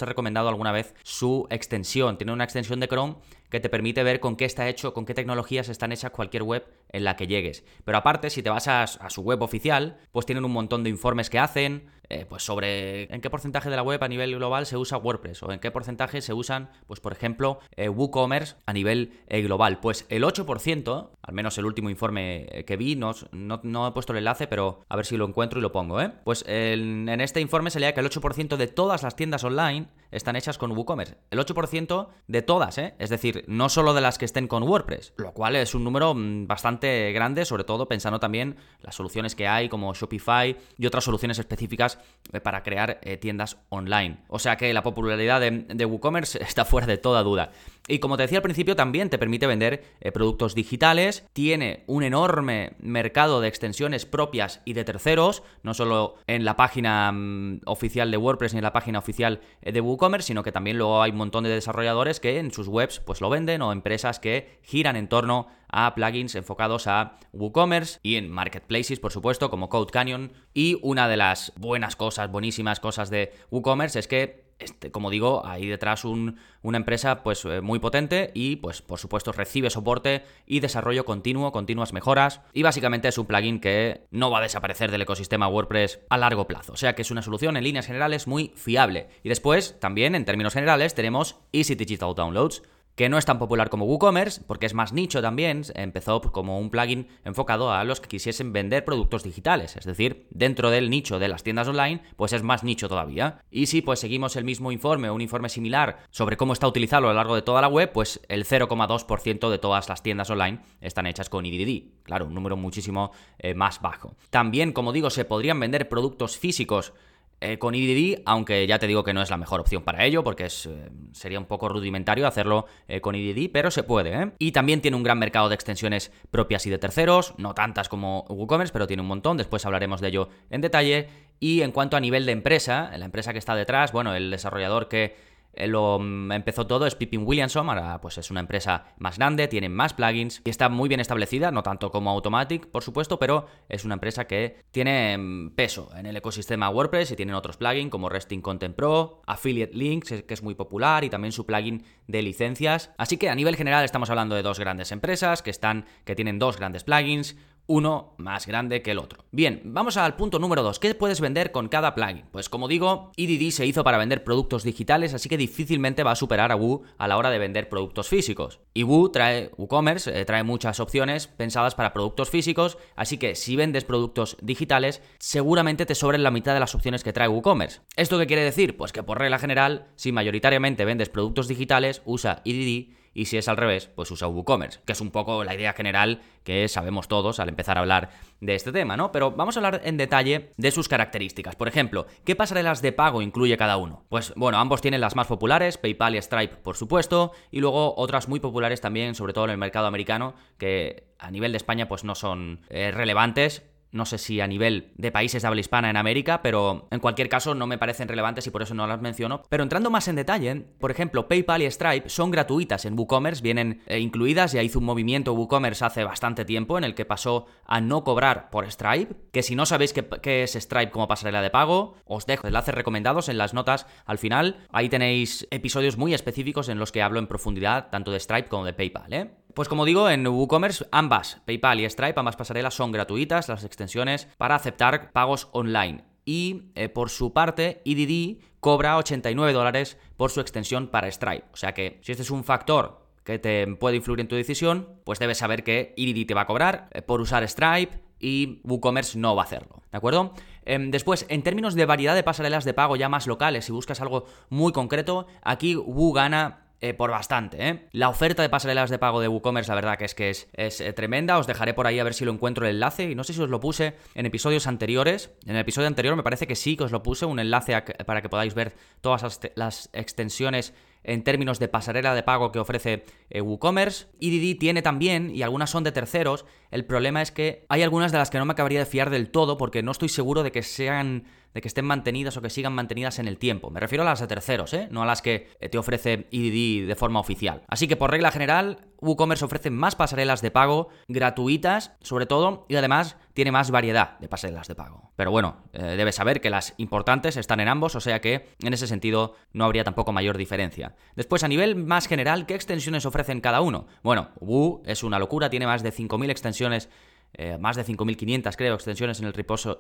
he 0.03 0.07
recomendado 0.07 0.49
alguna 0.49 0.73
vez 0.73 0.95
su 1.03 1.47
extensión. 1.51 2.19
Tiene 2.19 2.33
una 2.33 2.45
extensión 2.45 2.81
de 2.81 2.89
Chrome 2.89 3.17
que 3.51 3.61
te 3.61 3.69
permite 3.69 4.03
ver 4.03 4.21
con 4.21 4.37
qué 4.37 4.45
está 4.45 4.69
hecho, 4.69 4.95
con 4.95 5.05
qué 5.05 5.15
tecnologías 5.15 5.69
están 5.69 5.93
hechas 5.93 6.13
cualquier 6.13 6.45
web 6.45 6.67
en 6.93 7.05
la 7.05 7.17
que 7.17 7.27
llegues. 7.27 7.65
Pero 7.85 7.99
aparte, 7.99 8.31
si 8.31 8.43
te 8.43 8.51
vas 8.51 8.69
a, 8.69 8.87
su 8.87 9.23
web 9.23 9.43
oficial, 9.43 9.99
pues 10.13 10.25
tienen 10.25 10.45
un 10.45 10.53
montón 10.53 10.85
de 10.85 10.91
informes 10.91 11.31
que 11.31 11.39
hacen, 11.39 11.91
eh, 12.11 12.27
pues 12.29 12.43
sobre 12.43 13.05
en 13.15 13.21
qué 13.21 13.31
porcentaje 13.31 13.71
de 13.71 13.77
la 13.77 13.85
web 13.85 14.03
a 14.03 14.09
nivel 14.09 14.35
global 14.35 14.67
se 14.67 14.77
usa 14.77 14.99
WordPress 14.99 15.45
o 15.45 15.53
en 15.53 15.61
qué 15.61 15.71
porcentaje 15.71 16.21
se 16.23 16.35
usan, 16.35 16.69
pues 16.89 16.99
por 16.99 17.13
ejemplo, 17.13 17.61
eh, 17.77 17.89
WooCommerce 17.89 18.57
a 18.67 18.73
nivel 18.73 19.13
eh, 19.29 19.43
global. 19.43 19.79
Pues 19.79 20.07
el 20.09 20.25
8%, 20.25 21.11
al 21.23 21.35
menos 21.35 21.57
el 21.57 21.67
último 21.67 21.89
informe 21.89 22.65
que 22.67 22.77
vi, 22.77 22.97
no, 22.97 23.15
no, 23.33 23.87
he 23.87 23.93
puesto 23.93 24.13
el 24.13 24.19
enlace, 24.19 24.49
pero 24.49 24.81
a 24.89 24.97
ver 24.97 25.07
si 25.07 25.17
lo 25.17 25.25
encuentro 25.25 25.61
y 25.61 25.63
lo 25.63 25.71
pongo, 25.71 26.01
¿eh? 26.01 26.11
Pues 26.25 26.45
en 26.49 27.09
este 27.21 27.41
informe 27.41 27.71
se 27.71 27.79
leía 27.79 27.95
que 27.95 28.01
el 28.01 28.11
8% 28.11 28.57
de 28.57 28.67
todas 28.67 29.05
las 29.05 29.15
tiendas 29.15 29.45
online 29.45 29.87
están 30.11 30.35
hechas 30.35 30.59
con 30.59 30.73
WooCommerce. 30.73 31.17
El 31.31 31.39
8% 31.39 32.09
de 32.27 32.43
todas, 32.43 32.79
¿eh? 32.79 32.95
Es 32.99 33.11
decir, 33.11 33.45
no 33.47 33.69
solo 33.69 33.95
de 33.95 34.01
las 34.01 34.19
que 34.19 34.25
estén 34.25 34.49
con 34.49 34.65
WordPress, 34.65 35.15
lo 35.17 35.33
cual 35.33 35.55
es 35.55 35.77
un 35.77 35.85
número 35.85 36.15
mm, 36.15 36.49
bastante 36.49 37.13
grande, 37.13 37.45
sobre 37.45 37.63
todo 37.63 37.87
pensando 37.87 38.19
también 38.19 38.57
las 38.83 38.97
soluciones 38.97 39.37
que 39.37 39.47
hay 39.47 39.69
como 39.69 39.95
Shopify 39.95 40.57
y 40.77 40.87
otras 40.87 41.05
soluciones 41.05 41.39
específicas 41.39 42.00
para 42.43 42.63
crear 42.63 42.99
eh, 43.03 43.17
tiendas 43.17 43.57
online. 43.69 44.19
O 44.29 44.39
sea 44.39 44.57
que 44.57 44.73
la 44.73 44.83
popularidad 44.83 45.41
de, 45.41 45.85
WooCommerce 45.85 46.43
está 46.43 46.65
fuera 46.65 46.87
de 46.87 46.99
toda 46.99 47.23
duda. 47.23 47.51
Y 47.89 47.99
como 47.99 48.17
te 48.17 48.23
decía 48.23 48.39
al 48.39 48.43
principio, 48.43 48.77
también 48.77 49.11
te 49.11 49.19
permite 49.19 49.47
vender 49.47 49.83
eh, 50.01 50.13
productos 50.13 50.55
digitales, 50.55 51.27
tiene 51.33 51.85
un 51.87 52.03
enorme 52.03 52.73
mercado 52.79 53.41
de 53.41 53.49
extensiones 53.49 54.07
propias 54.07 54.63
y 54.65 54.75
de 54.75 54.85
terceros, 54.85 55.43
no 55.63 55.75
solo 55.75 56.15
en 56.27 56.45
la 56.45 56.57
página 56.57 57.11
mm, 57.13 57.61
oficial 57.67 58.11
de 58.11 58.17
WordPress 58.17 58.55
ni 58.55 58.59
en 58.59 58.65
la 58.65 58.73
página 58.73 58.99
oficial 58.99 59.41
de 59.63 59.81
WooCommerce, 59.81 60.29
sino 60.29 60.43
que 60.43 60.53
también 60.53 60.79
luego 60.79 61.03
hay 61.03 61.11
un 61.11 61.17
montón 61.17 61.45
de 61.45 61.51
desarrolladores 61.51 62.21
que 62.21 62.39
en 62.39 62.53
sus 62.53 62.69
webs 62.69 63.01
pues 63.01 63.21
lo 63.21 63.31
venden 63.31 63.63
o 63.63 63.73
empresas 63.73 64.21
que 64.21 64.59
giran 64.63 64.97
en 64.97 65.09
torno 65.09 65.49
a 65.69 65.95
plugins 65.95 66.35
enfocados 66.35 66.87
a 66.87 67.19
WooCommerce 67.33 68.01
y 68.03 68.17
en 68.17 68.31
marketplaces, 68.31 69.01
por 69.01 69.13
supuesto, 69.13 69.51
como 69.51 69.69
Code 69.69 69.93
Canyon. 69.93 70.33
Y 70.53 70.79
una 70.83 71.09
de 71.09 71.17
las 71.17 71.53
buenas 71.57 71.97
cosas, 71.97 72.31
buenísimas 72.31 72.81
cosas 72.81 73.11
de 73.11 73.33
WooCommerce 73.51 73.99
es 73.99 74.09
que 74.09 74.50
este, 74.61 74.91
como 74.91 75.11
digo, 75.11 75.45
hay 75.45 75.67
detrás 75.67 76.05
una 76.05 76.77
empresa 76.77 77.23
pues 77.23 77.45
eh, 77.45 77.61
muy 77.61 77.79
potente 77.79 78.31
y 78.35 78.57
pues 78.57 78.83
por 78.83 78.99
supuesto 78.99 79.33
recibe 79.33 79.71
soporte 79.71 80.25
y 80.47 80.61
desarrollo 80.61 81.05
continuo, 81.05 81.53
continuas 81.53 81.93
mejoras 81.93 82.41
y 82.53 82.63
básicamente 82.63 83.09
es 83.09 83.19
un 83.19 83.27
plugin 83.27 83.61
que 83.61 84.07
no 84.11 84.31
va 84.31 84.39
a 84.39 84.43
desaparecer 84.43 84.91
del 84.91 85.03
ecosistema 85.03 85.49
WordPress 85.49 86.01
a 86.09 86.19
largo 86.19 86.47
plazo, 86.47 86.73
o 86.73 86.77
sea 86.77 86.95
que 86.95 87.03
es 87.03 87.11
una 87.11 87.23
solución 87.23 87.57
en 87.57 87.65
líneas 87.65 87.87
generales 87.87 88.27
muy 88.27 88.53
fiable. 88.55 89.09
Y 89.23 89.29
después, 89.29 89.79
también 89.81 90.15
en 90.15 90.25
términos 90.25 90.55
generales, 90.55 90.95
tenemos 90.95 91.37
Easy 91.53 91.75
Digital 91.75 92.15
Downloads, 92.15 92.63
que 92.95 93.09
no 93.09 93.19
es 93.19 93.25
tan 93.25 93.39
popular 93.39 93.71
como 93.71 93.87
WooCommerce, 93.87 94.43
porque 94.47 94.67
es 94.67 94.75
más 94.75 94.93
nicho 94.93 95.23
también, 95.23 95.63
empezó 95.75 96.21
como 96.21 96.59
un 96.59 96.71
plugin 96.71 97.09
enfocado 97.25 97.73
a 97.73 97.83
los 97.85 98.01
que 98.01 98.09
quisiesen 98.09 98.53
vender 98.53 98.85
productos 98.85 99.23
digitales, 99.23 99.77
es 99.77 99.85
decir, 99.85 100.27
dentro 100.31 100.71
del 100.71 100.91
nicho 100.91 101.19
de 101.19 101.29
las 101.29 101.43
tiendas 101.43 101.69
online, 101.69 102.03
pues 102.17 102.33
es 102.33 102.43
más 102.43 102.63
nicho 102.63 102.89
todavía. 102.89 103.41
Y 103.51 103.67
si 103.67 103.81
pues 103.81 104.01
seguimos 104.01 104.37
el 104.37 104.45
mismo 104.45 104.73
informe 104.73 105.09
o 105.09 105.15
un 105.15 105.21
informe 105.21 105.49
similar 105.49 105.99
sobre 106.11 106.37
cómo 106.37 106.53
está 106.53 106.69
utilizado 106.69 107.07
a 107.07 107.11
lo 107.11 107.15
largo 107.15 107.35
de 107.35 107.43
toda 107.43 107.63
la 107.63 107.69
web, 107.69 107.91
pues 107.93 108.21
el 108.29 108.45
0,2% 108.45 109.51
de 109.51 109.59
todas 109.59 109.89
las 109.89 110.03
tiendas 110.03 110.31
online 110.31 110.61
están 110.81 111.07
hechas 111.07 111.29
con 111.29 111.47
IDD. 111.47 112.03
Claro, 112.03 112.27
un 112.27 112.35
número 112.35 112.57
muchísimo 112.57 113.13
eh, 113.39 113.55
más 113.55 113.81
bajo. 113.81 114.15
También, 114.31 114.73
como 114.73 114.93
digo, 114.93 115.11
se 115.11 115.25
podrían 115.25 115.61
vender 115.61 115.89
productos 115.89 116.39
físicos 116.39 116.93
eh, 117.43 117.59
con 117.59 117.75
IDD, 117.75 118.21
aunque 118.27 118.67
ya 118.67 118.79
te 118.79 118.87
digo 118.87 119.03
que 119.03 119.15
no 119.15 119.23
es 119.23 119.31
la 119.31 119.39
mejor 119.39 119.61
opción 119.61 119.83
para 119.83 120.05
ello, 120.05 120.23
porque 120.23 120.45
es, 120.45 120.67
eh, 120.67 120.91
sería 121.13 121.39
un 121.39 121.47
poco 121.47 121.71
rudimentario 121.71 122.27
hacerlo 122.27 122.67
eh, 122.87 123.01
con 123.01 123.15
IDD, 123.15 123.51
pero 123.51 123.71
se 123.71 123.83
puede. 123.83 124.33
Y 124.39 124.53
también 124.53 124.83
tiene 124.83 124.97
un 124.97 125.03
gran 125.03 125.19
mercado 125.19 125.49
de 125.49 125.55
extensiones 125.55 126.13
propias 126.31 126.67
y 126.67 126.71
de 126.71 126.79
terceros, 126.79 127.35
no 127.39 127.55
tantas 127.55 127.89
como 127.89 128.27
WooCommerce, 128.29 128.73
pero 128.73 128.87
tiene 128.87 129.01
un 129.01 129.09
montón, 129.09 129.39
después 129.39 129.65
hablaremos 129.65 130.03
de 130.03 130.09
ello 130.09 130.29
en 130.51 130.61
detalle. 130.61 131.09
Y 131.39 131.63
en 131.63 131.73
cuanto 131.73 131.97
a 131.97 132.01
nivel 132.01 132.27
de 132.27 132.33
empresa, 132.33 132.91
la 132.99 133.07
empresa 133.07 133.33
que 133.33 133.39
está 133.39 133.55
detrás, 133.55 133.93
bueno, 133.93 134.15
el 134.15 134.31
desarrollador 134.31 134.89
que 134.89 135.17
lo 135.55 135.99
mm, 135.99 136.33
empezó 136.33 136.67
todo 136.67 136.87
es 136.87 136.95
Pippin 136.95 137.23
Williamson, 137.27 137.69
ahora 137.69 138.01
pues 138.01 138.19
es 138.19 138.31
una 138.31 138.41
empresa 138.41 138.85
más 138.99 139.19
grande, 139.19 139.49
tiene 139.49 139.69
más 139.69 139.95
plugins 139.95 140.41
y 140.45 140.51
está 140.51 140.69
muy 140.69 140.89
bien 140.89 141.01
establecida, 141.01 141.51
no 141.51 141.63
tanto 141.63 141.91
como 141.91 142.11
Automatic, 142.11 142.67
por 142.67 142.83
supuesto, 142.83 143.19
pero 143.19 143.47
es 143.69 143.85
una 143.85 143.95
empresa 143.95 144.27
que 144.27 144.65
tiene 144.71 145.17
mm, 145.19 145.51
peso 145.51 145.91
en 145.97 146.07
el 146.07 146.17
ecosistema 146.17 146.71
WordPress 146.71 147.13
y 147.13 147.17
tienen 147.17 147.35
otros 147.35 147.57
plugins 147.57 147.91
como 147.91 148.09
Resting 148.09 148.41
Content 148.41 148.77
Pro, 148.77 149.23
Affiliate 149.27 149.75
Links, 149.75 150.23
que 150.27 150.35
es 150.35 150.43
muy 150.43 150.55
popular, 150.55 151.05
y 151.05 151.11
también 151.11 151.33
su 151.33 151.47
plugin 151.47 151.85
de 152.07 152.23
licencias. 152.23 152.91
Así 152.99 153.17
que 153.17 153.29
a 153.29 153.35
nivel 153.35 153.57
general 153.57 153.85
estamos 153.85 154.11
hablando 154.11 154.35
de 154.35 154.43
dos 154.43 154.59
grandes 154.59 154.93
empresas 154.93 155.43
que 155.43 155.51
están 155.51 155.87
que 156.05 156.15
tienen 156.15 156.39
dos 156.39 156.57
grandes 156.57 156.85
plugins, 156.85 157.37
uno 157.71 158.15
más 158.19 158.49
grande 158.49 158.83
que 158.83 158.91
el 158.91 158.99
otro. 158.99 159.25
Bien, 159.31 159.63
vamos 159.65 159.97
al 159.97 160.17
punto 160.17 160.41
número 160.41 160.65
2. 160.65 160.81
¿Qué 160.81 160.93
puedes 160.97 161.21
vender 161.21 161.53
con 161.53 161.69
cada 161.69 161.95
plugin? 161.95 162.25
Pues 162.33 162.49
como 162.49 162.67
digo, 162.67 163.13
EDD 163.17 163.53
se 163.53 163.65
hizo 163.65 163.85
para 163.85 163.97
vender 163.97 164.25
productos 164.25 164.65
digitales, 164.65 165.15
así 165.15 165.29
que 165.29 165.37
difícilmente 165.37 166.03
va 166.03 166.11
a 166.11 166.17
superar 166.17 166.51
a 166.51 166.57
Woo 166.57 166.83
a 166.99 167.07
la 167.07 167.17
hora 167.17 167.31
de 167.31 167.39
vender 167.39 167.69
productos 167.69 168.09
físicos. 168.09 168.59
Y 168.75 168.83
Woo 168.83 169.11
trae, 169.11 169.53
WooCommerce 169.57 170.21
eh, 170.21 170.25
trae 170.25 170.43
muchas 170.43 170.81
opciones 170.81 171.29
pensadas 171.29 171.77
para 171.77 171.93
productos 171.93 172.29
físicos, 172.29 172.77
así 172.97 173.19
que 173.19 173.37
si 173.37 173.55
vendes 173.55 173.85
productos 173.85 174.37
digitales, 174.43 175.01
seguramente 175.21 175.87
te 175.87 175.95
sobren 175.95 176.25
la 176.25 176.33
mitad 176.33 176.55
de 176.55 176.61
las 176.61 176.75
opciones 176.75 177.05
que 177.05 177.13
trae 177.13 177.29
WooCommerce. 177.29 177.83
¿Esto 177.95 178.19
qué 178.19 178.27
quiere 178.27 178.43
decir? 178.43 178.77
Pues 178.77 178.91
que 178.91 179.05
por 179.05 179.21
regla 179.21 179.39
general, 179.39 179.87
si 179.95 180.11
mayoritariamente 180.11 180.85
vendes 180.85 181.09
productos 181.09 181.47
digitales, 181.47 182.03
usa 182.05 182.43
EDD 182.45 182.99
y 183.13 183.27
si 183.27 183.37
es 183.37 183.49
al 183.49 183.57
revés, 183.57 183.91
pues 183.95 184.11
usa 184.11 184.29
WooCommerce, 184.29 184.81
que 184.85 184.93
es 184.93 185.01
un 185.01 185.11
poco 185.11 185.45
la 185.45 185.55
idea 185.55 185.73
general 185.73 186.23
que 186.45 186.69
sabemos 186.69 187.09
todos 187.09 187.41
al 187.41 187.49
empezar 187.49 187.77
a 187.77 187.81
hablar 187.81 188.11
de 188.41 188.55
este 188.55 188.73
tema, 188.73 188.97
¿no? 188.97 189.13
Pero 189.13 189.33
vamos 189.33 189.57
a 189.57 189.61
hablar 189.61 189.83
en 189.85 189.97
detalle 189.97 190.53
de 190.57 190.71
sus 190.71 190.89
características. 190.89 191.57
Por 191.57 191.69
ejemplo, 191.69 192.07
¿qué 192.25 192.37
pasarelas 192.37 192.83
de 192.83 192.93
pago 192.93 193.23
incluye 193.23 193.57
cada 193.57 193.77
uno? 193.77 194.05
Pues 194.09 194.33
bueno, 194.37 194.59
ambos 194.59 194.81
tienen 194.81 195.01
las 195.01 195.17
más 195.17 195.27
populares, 195.27 195.77
PayPal 195.77 196.15
y 196.15 196.23
Stripe, 196.23 196.57
por 196.57 196.77
supuesto, 196.77 197.33
y 197.51 197.61
luego 197.61 197.95
otras 197.97 198.29
muy 198.29 198.41
populares 198.41 198.81
también, 198.81 199.15
sobre 199.15 199.33
todo 199.33 199.45
en 199.47 199.51
el 199.51 199.59
mercado 199.59 199.87
americano, 199.87 200.35
que 200.59 201.11
a 201.19 201.31
nivel 201.31 201.53
de 201.53 201.59
España 201.59 201.89
pues 201.89 202.05
no 202.05 202.15
son 202.15 202.61
eh, 202.71 202.91
relevantes, 202.93 203.70
no 203.93 204.05
sé 204.07 204.19
si 204.19 204.41
a 204.41 204.47
nivel 204.47 204.93
de 204.97 205.13
países 205.13 205.43
de 205.43 205.49
habla 205.49 205.61
hispana 205.61 205.91
en 205.91 205.97
América, 205.97 206.43
pero 206.43 206.89
en 206.91 207.01
cualquier 207.01 207.29
caso 207.29 207.55
no 207.55 207.67
me 207.67 207.79
parecen 207.79 208.09
relevantes 208.09 208.47
y 208.47 208.51
por 208.51 208.63
eso 208.63 208.75
no 208.75 208.87
las 208.87 209.01
menciono. 209.01 209.43
Pero 209.49 209.63
entrando 209.63 209.91
más 209.91 210.09
en 210.09 210.17
detalle, 210.17 210.67
por 210.79 210.91
ejemplo, 210.91 211.29
PayPal 211.29 211.63
y 211.63 211.71
Stripe 211.71 212.09
son 212.09 212.31
gratuitas 212.31 212.85
en 212.85 212.99
WooCommerce, 212.99 213.43
vienen 213.43 213.83
eh, 213.87 213.99
incluidas, 213.99 214.53
ya 214.53 214.63
hizo 214.63 214.79
un 214.79 214.85
movimiento 214.85 215.33
WooCommerce 215.33 215.85
hace 215.85 216.05
bastante 216.05 216.45
tiempo 216.45 216.79
en 216.79 216.85
el 216.85 216.95
que 216.95 217.05
pasó 217.05 217.47
a 217.67 217.81
no 217.81 218.05
cobrar 218.05 218.51
por 218.51 218.71
Stripe, 218.71 219.15
que 219.33 219.43
si 219.43 219.57
no 219.57 219.67
sabéis 219.67 219.93
qué, 219.93 220.07
qué 220.23 220.43
es 220.43 220.55
Stripe 220.55 220.91
como 220.91 221.09
pasarela 221.09 221.43
de 221.43 221.51
pago, 221.51 221.97
os 222.05 222.27
dejo 222.27 222.47
enlaces 222.47 222.75
recomendados 222.75 223.29
en 223.29 223.39
las 223.39 223.55
notas 223.55 223.87
al 224.05 224.19
final, 224.19 224.67
ahí 224.71 224.89
tenéis 224.89 225.47
episodios 225.51 225.97
muy 225.97 226.15
específicos 226.15 226.69
en 226.69 226.79
los 226.79 226.93
que 226.93 227.03
hablo 227.03 227.19
en 227.19 227.27
profundidad 227.27 227.91
tanto 227.91 228.11
de 228.11 228.21
Stripe 228.21 228.49
como 228.49 228.65
de 228.65 228.73
PayPal, 228.73 229.13
¿eh? 229.13 229.31
Pues 229.61 229.69
como 229.69 229.85
digo, 229.85 230.09
en 230.09 230.27
WooCommerce 230.27 230.87
ambas, 230.91 231.43
PayPal 231.45 231.81
y 231.81 231.91
Stripe, 231.91 232.19
ambas 232.19 232.35
pasarelas 232.35 232.73
son 232.73 232.93
gratuitas, 232.93 233.47
las 233.51 233.63
extensiones 233.63 234.27
para 234.39 234.55
aceptar 234.55 235.13
pagos 235.13 235.51
online. 235.53 236.03
Y 236.25 236.71
eh, 236.77 236.89
por 236.89 237.11
su 237.11 237.35
parte, 237.35 237.83
EDD 237.85 238.43
cobra 238.61 238.97
89 238.97 239.53
dólares 239.53 239.99
por 240.17 240.31
su 240.31 240.41
extensión 240.41 240.87
para 240.87 241.13
Stripe. 241.13 241.45
O 241.53 241.57
sea 241.59 241.75
que 241.75 242.01
si 242.01 242.13
este 242.13 242.23
es 242.23 242.31
un 242.31 242.43
factor 242.43 243.05
que 243.23 243.39
te 243.39 243.67
puede 243.67 243.97
influir 243.97 244.21
en 244.21 244.29
tu 244.29 244.35
decisión, 244.35 244.89
pues 245.05 245.19
debes 245.19 245.37
saber 245.37 245.63
que 245.63 245.93
EDD 245.95 246.27
te 246.27 246.33
va 246.33 246.41
a 246.41 246.47
cobrar 246.47 246.89
eh, 246.93 247.03
por 247.03 247.21
usar 247.21 247.47
Stripe 247.47 248.01
y 248.19 248.63
WooCommerce 248.65 249.19
no 249.19 249.37
va 249.37 249.43
a 249.43 249.45
hacerlo. 249.45 249.83
¿De 249.93 249.99
acuerdo? 249.99 250.33
Em, 250.65 250.91
después, 250.91 251.27
en 251.29 251.43
términos 251.43 251.75
de 251.75 251.85
variedad 251.85 252.15
de 252.15 252.23
pasarelas 252.23 252.65
de 252.65 252.73
pago 252.73 252.97
ya 252.97 253.11
más 253.11 253.27
locales, 253.27 253.67
si 253.67 253.73
buscas 253.73 254.01
algo 254.01 254.25
muy 254.49 254.73
concreto, 254.73 255.27
aquí 255.43 255.77
Woo 255.77 256.15
gana 256.15 256.70
eh, 256.83 256.95
por 256.95 257.11
bastante, 257.11 257.69
¿eh? 257.69 257.89
La 257.93 258.09
oferta 258.09 258.41
de 258.41 258.49
pasarelas 258.49 258.89
de 258.89 258.99
pago 258.99 259.21
de 259.21 259.29
WooCommerce, 259.29 259.69
la 259.71 259.75
verdad 259.75 259.99
que 259.99 260.07
es 260.07 260.15
que 260.15 260.31
es, 260.31 260.49
eh, 260.81 260.93
tremenda. 260.95 261.37
Os 261.37 261.47
dejaré 261.47 261.75
por 261.75 261.87
ahí 261.87 261.99
a 261.99 262.05
ver 262.05 262.15
si 262.15 262.25
lo 262.25 262.33
encuentro 262.33 262.67
el 262.67 262.77
enlace. 262.77 263.11
Y 263.11 263.15
no 263.15 263.23
sé 263.23 263.35
si 263.35 263.43
os 263.43 263.51
lo 263.51 263.61
puse 263.61 263.95
en 264.15 264.25
episodios 264.25 264.67
anteriores. 264.67 265.31
En 265.45 265.57
el 265.57 265.61
episodio 265.61 265.89
anterior 265.89 266.17
me 266.17 266.23
parece 266.23 266.47
que 266.47 266.57
sí 266.57 266.79
que 266.79 266.85
os 266.85 266.93
lo 266.93 267.03
puse, 267.03 267.27
un 267.27 267.39
enlace 267.39 267.83
para 268.07 268.23
que 268.23 268.31
podáis 268.31 268.55
ver 268.55 268.73
todas 269.03 269.41
las, 269.57 269.91
extensiones 269.93 270.73
en 271.05 271.25
términos 271.25 271.59
de 271.59 271.69
pasarela 271.69 272.15
de 272.15 272.23
pago 272.23 272.53
que 272.53 272.59
ofrece 272.59 273.05
WooCommerce. 273.31 274.07
EDD 274.21 274.59
tiene 274.59 274.83
también, 274.83 275.35
y 275.35 275.43
algunas 275.43 275.71
son 275.71 275.85
de 275.85 275.93
terceros. 275.93 276.45
El 276.71 276.85
problema 276.85 277.23
es 277.23 277.31
que 277.31 277.65
hay 277.69 277.83
algunas 277.83 278.13
de 278.13 278.19
las 278.19 278.31
que 278.31 278.39
no 278.39 278.45
me 278.45 278.53
acabaría 278.53 278.79
de 278.79 278.87
fiar 278.87 279.11
del 279.11 279.31
todo 279.31 279.57
porque 279.57 279.83
no 279.83 279.93
estoy 279.93 280.09
seguro 280.09 280.43
de 280.43 280.53
que 280.53 280.63
sean 280.63 281.25
de 281.55 281.61
que 281.61 281.69
estén 281.69 281.85
mantenidas 281.85 282.37
o 282.37 282.43
que 282.43 282.51
sigan 282.51 282.73
mantenidas 282.75 283.19
en 283.19 283.27
el 283.27 283.39
tiempo. 283.39 283.71
Me 283.71 283.81
refiero 283.81 284.03
a 284.03 284.07
las 284.07 284.21
de 284.21 284.27
terceros, 284.27 284.73
¿eh? 284.73 284.89
no 284.91 285.03
a 285.03 285.07
las 285.07 285.23
que 285.23 285.49
eh, 285.61 285.69
te 285.69 285.79
ofrece 285.79 286.29
EDD 286.31 286.87
de 286.87 286.95
forma 286.97 287.21
oficial. 287.21 287.63
Así 287.69 287.89
que 287.89 287.97
por 287.97 288.11
regla 288.11 288.31
general, 288.31 288.87
WooCommerce 289.01 289.45
ofrece 289.45 289.71
más 289.71 289.97
pasarelas 289.97 290.43
de 290.43 290.51
pago 290.51 290.89
gratuitas, 291.09 291.93
sobre 292.01 292.27
todo, 292.27 292.67
y 292.69 292.77
además 292.77 293.17
tiene 293.35 293.53
más 293.53 293.71
variedad 293.71 294.19
de 294.19 294.29
pasarelas 294.29 294.69
de 294.69 294.75
pago. 294.75 295.13
Pero 295.17 295.31
bueno, 295.31 295.65
eh, 295.73 295.83
debes 295.97 296.17
saber 296.17 296.41
que 296.41 296.51
las 296.51 296.75
importantes 296.77 297.37
están 297.37 297.61
en 297.61 297.69
ambos, 297.69 297.95
o 297.95 298.01
sea 298.01 298.21
que 298.21 298.49
en 298.63 298.75
ese 298.75 298.87
sentido 298.87 299.35
no 299.53 299.65
habría 299.65 299.85
tampoco 299.85 300.13
mayor 300.13 300.37
diferencia. 300.37 300.95
Después, 301.17 301.45
a 301.45 301.49
nivel 301.49 301.77
más 301.77 302.07
general, 302.07 302.47
¿qué 302.47 302.55
extensiones 302.55 303.07
ofrecen 303.07 303.41
cada 303.41 303.61
uno? 303.61 303.87
Bueno, 304.03 304.31
Woo 304.41 304.83
es 304.85 305.03
una 305.03 305.19
locura, 305.19 305.51
tiene 305.51 305.67
más 305.67 305.83
de 305.83 305.93
5.000 305.93 306.31
extensiones 306.31 306.89
eh, 307.35 307.59
más 307.59 307.77
de 307.77 307.85
5.500 307.85 308.57
creo 308.57 308.75
extensiones 308.75 309.21
en 309.21 309.27
el, 309.27 309.35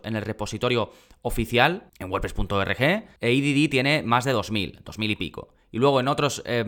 en 0.05 0.17
el 0.17 0.23
repositorio 0.23 0.93
oficial 1.23 1.91
en 1.99 2.09
WordPress.org 2.11 2.81
e 2.81 3.05
EDD 3.21 3.69
tiene 3.69 4.03
más 4.05 4.25
de 4.25 4.35
2.000, 4.35 4.85
2.000 4.85 5.11
y 5.11 5.17
pico. 5.17 5.49
Y 5.73 5.79
luego 5.79 6.01
en 6.01 6.09
otros 6.09 6.43
eh, 6.47 6.65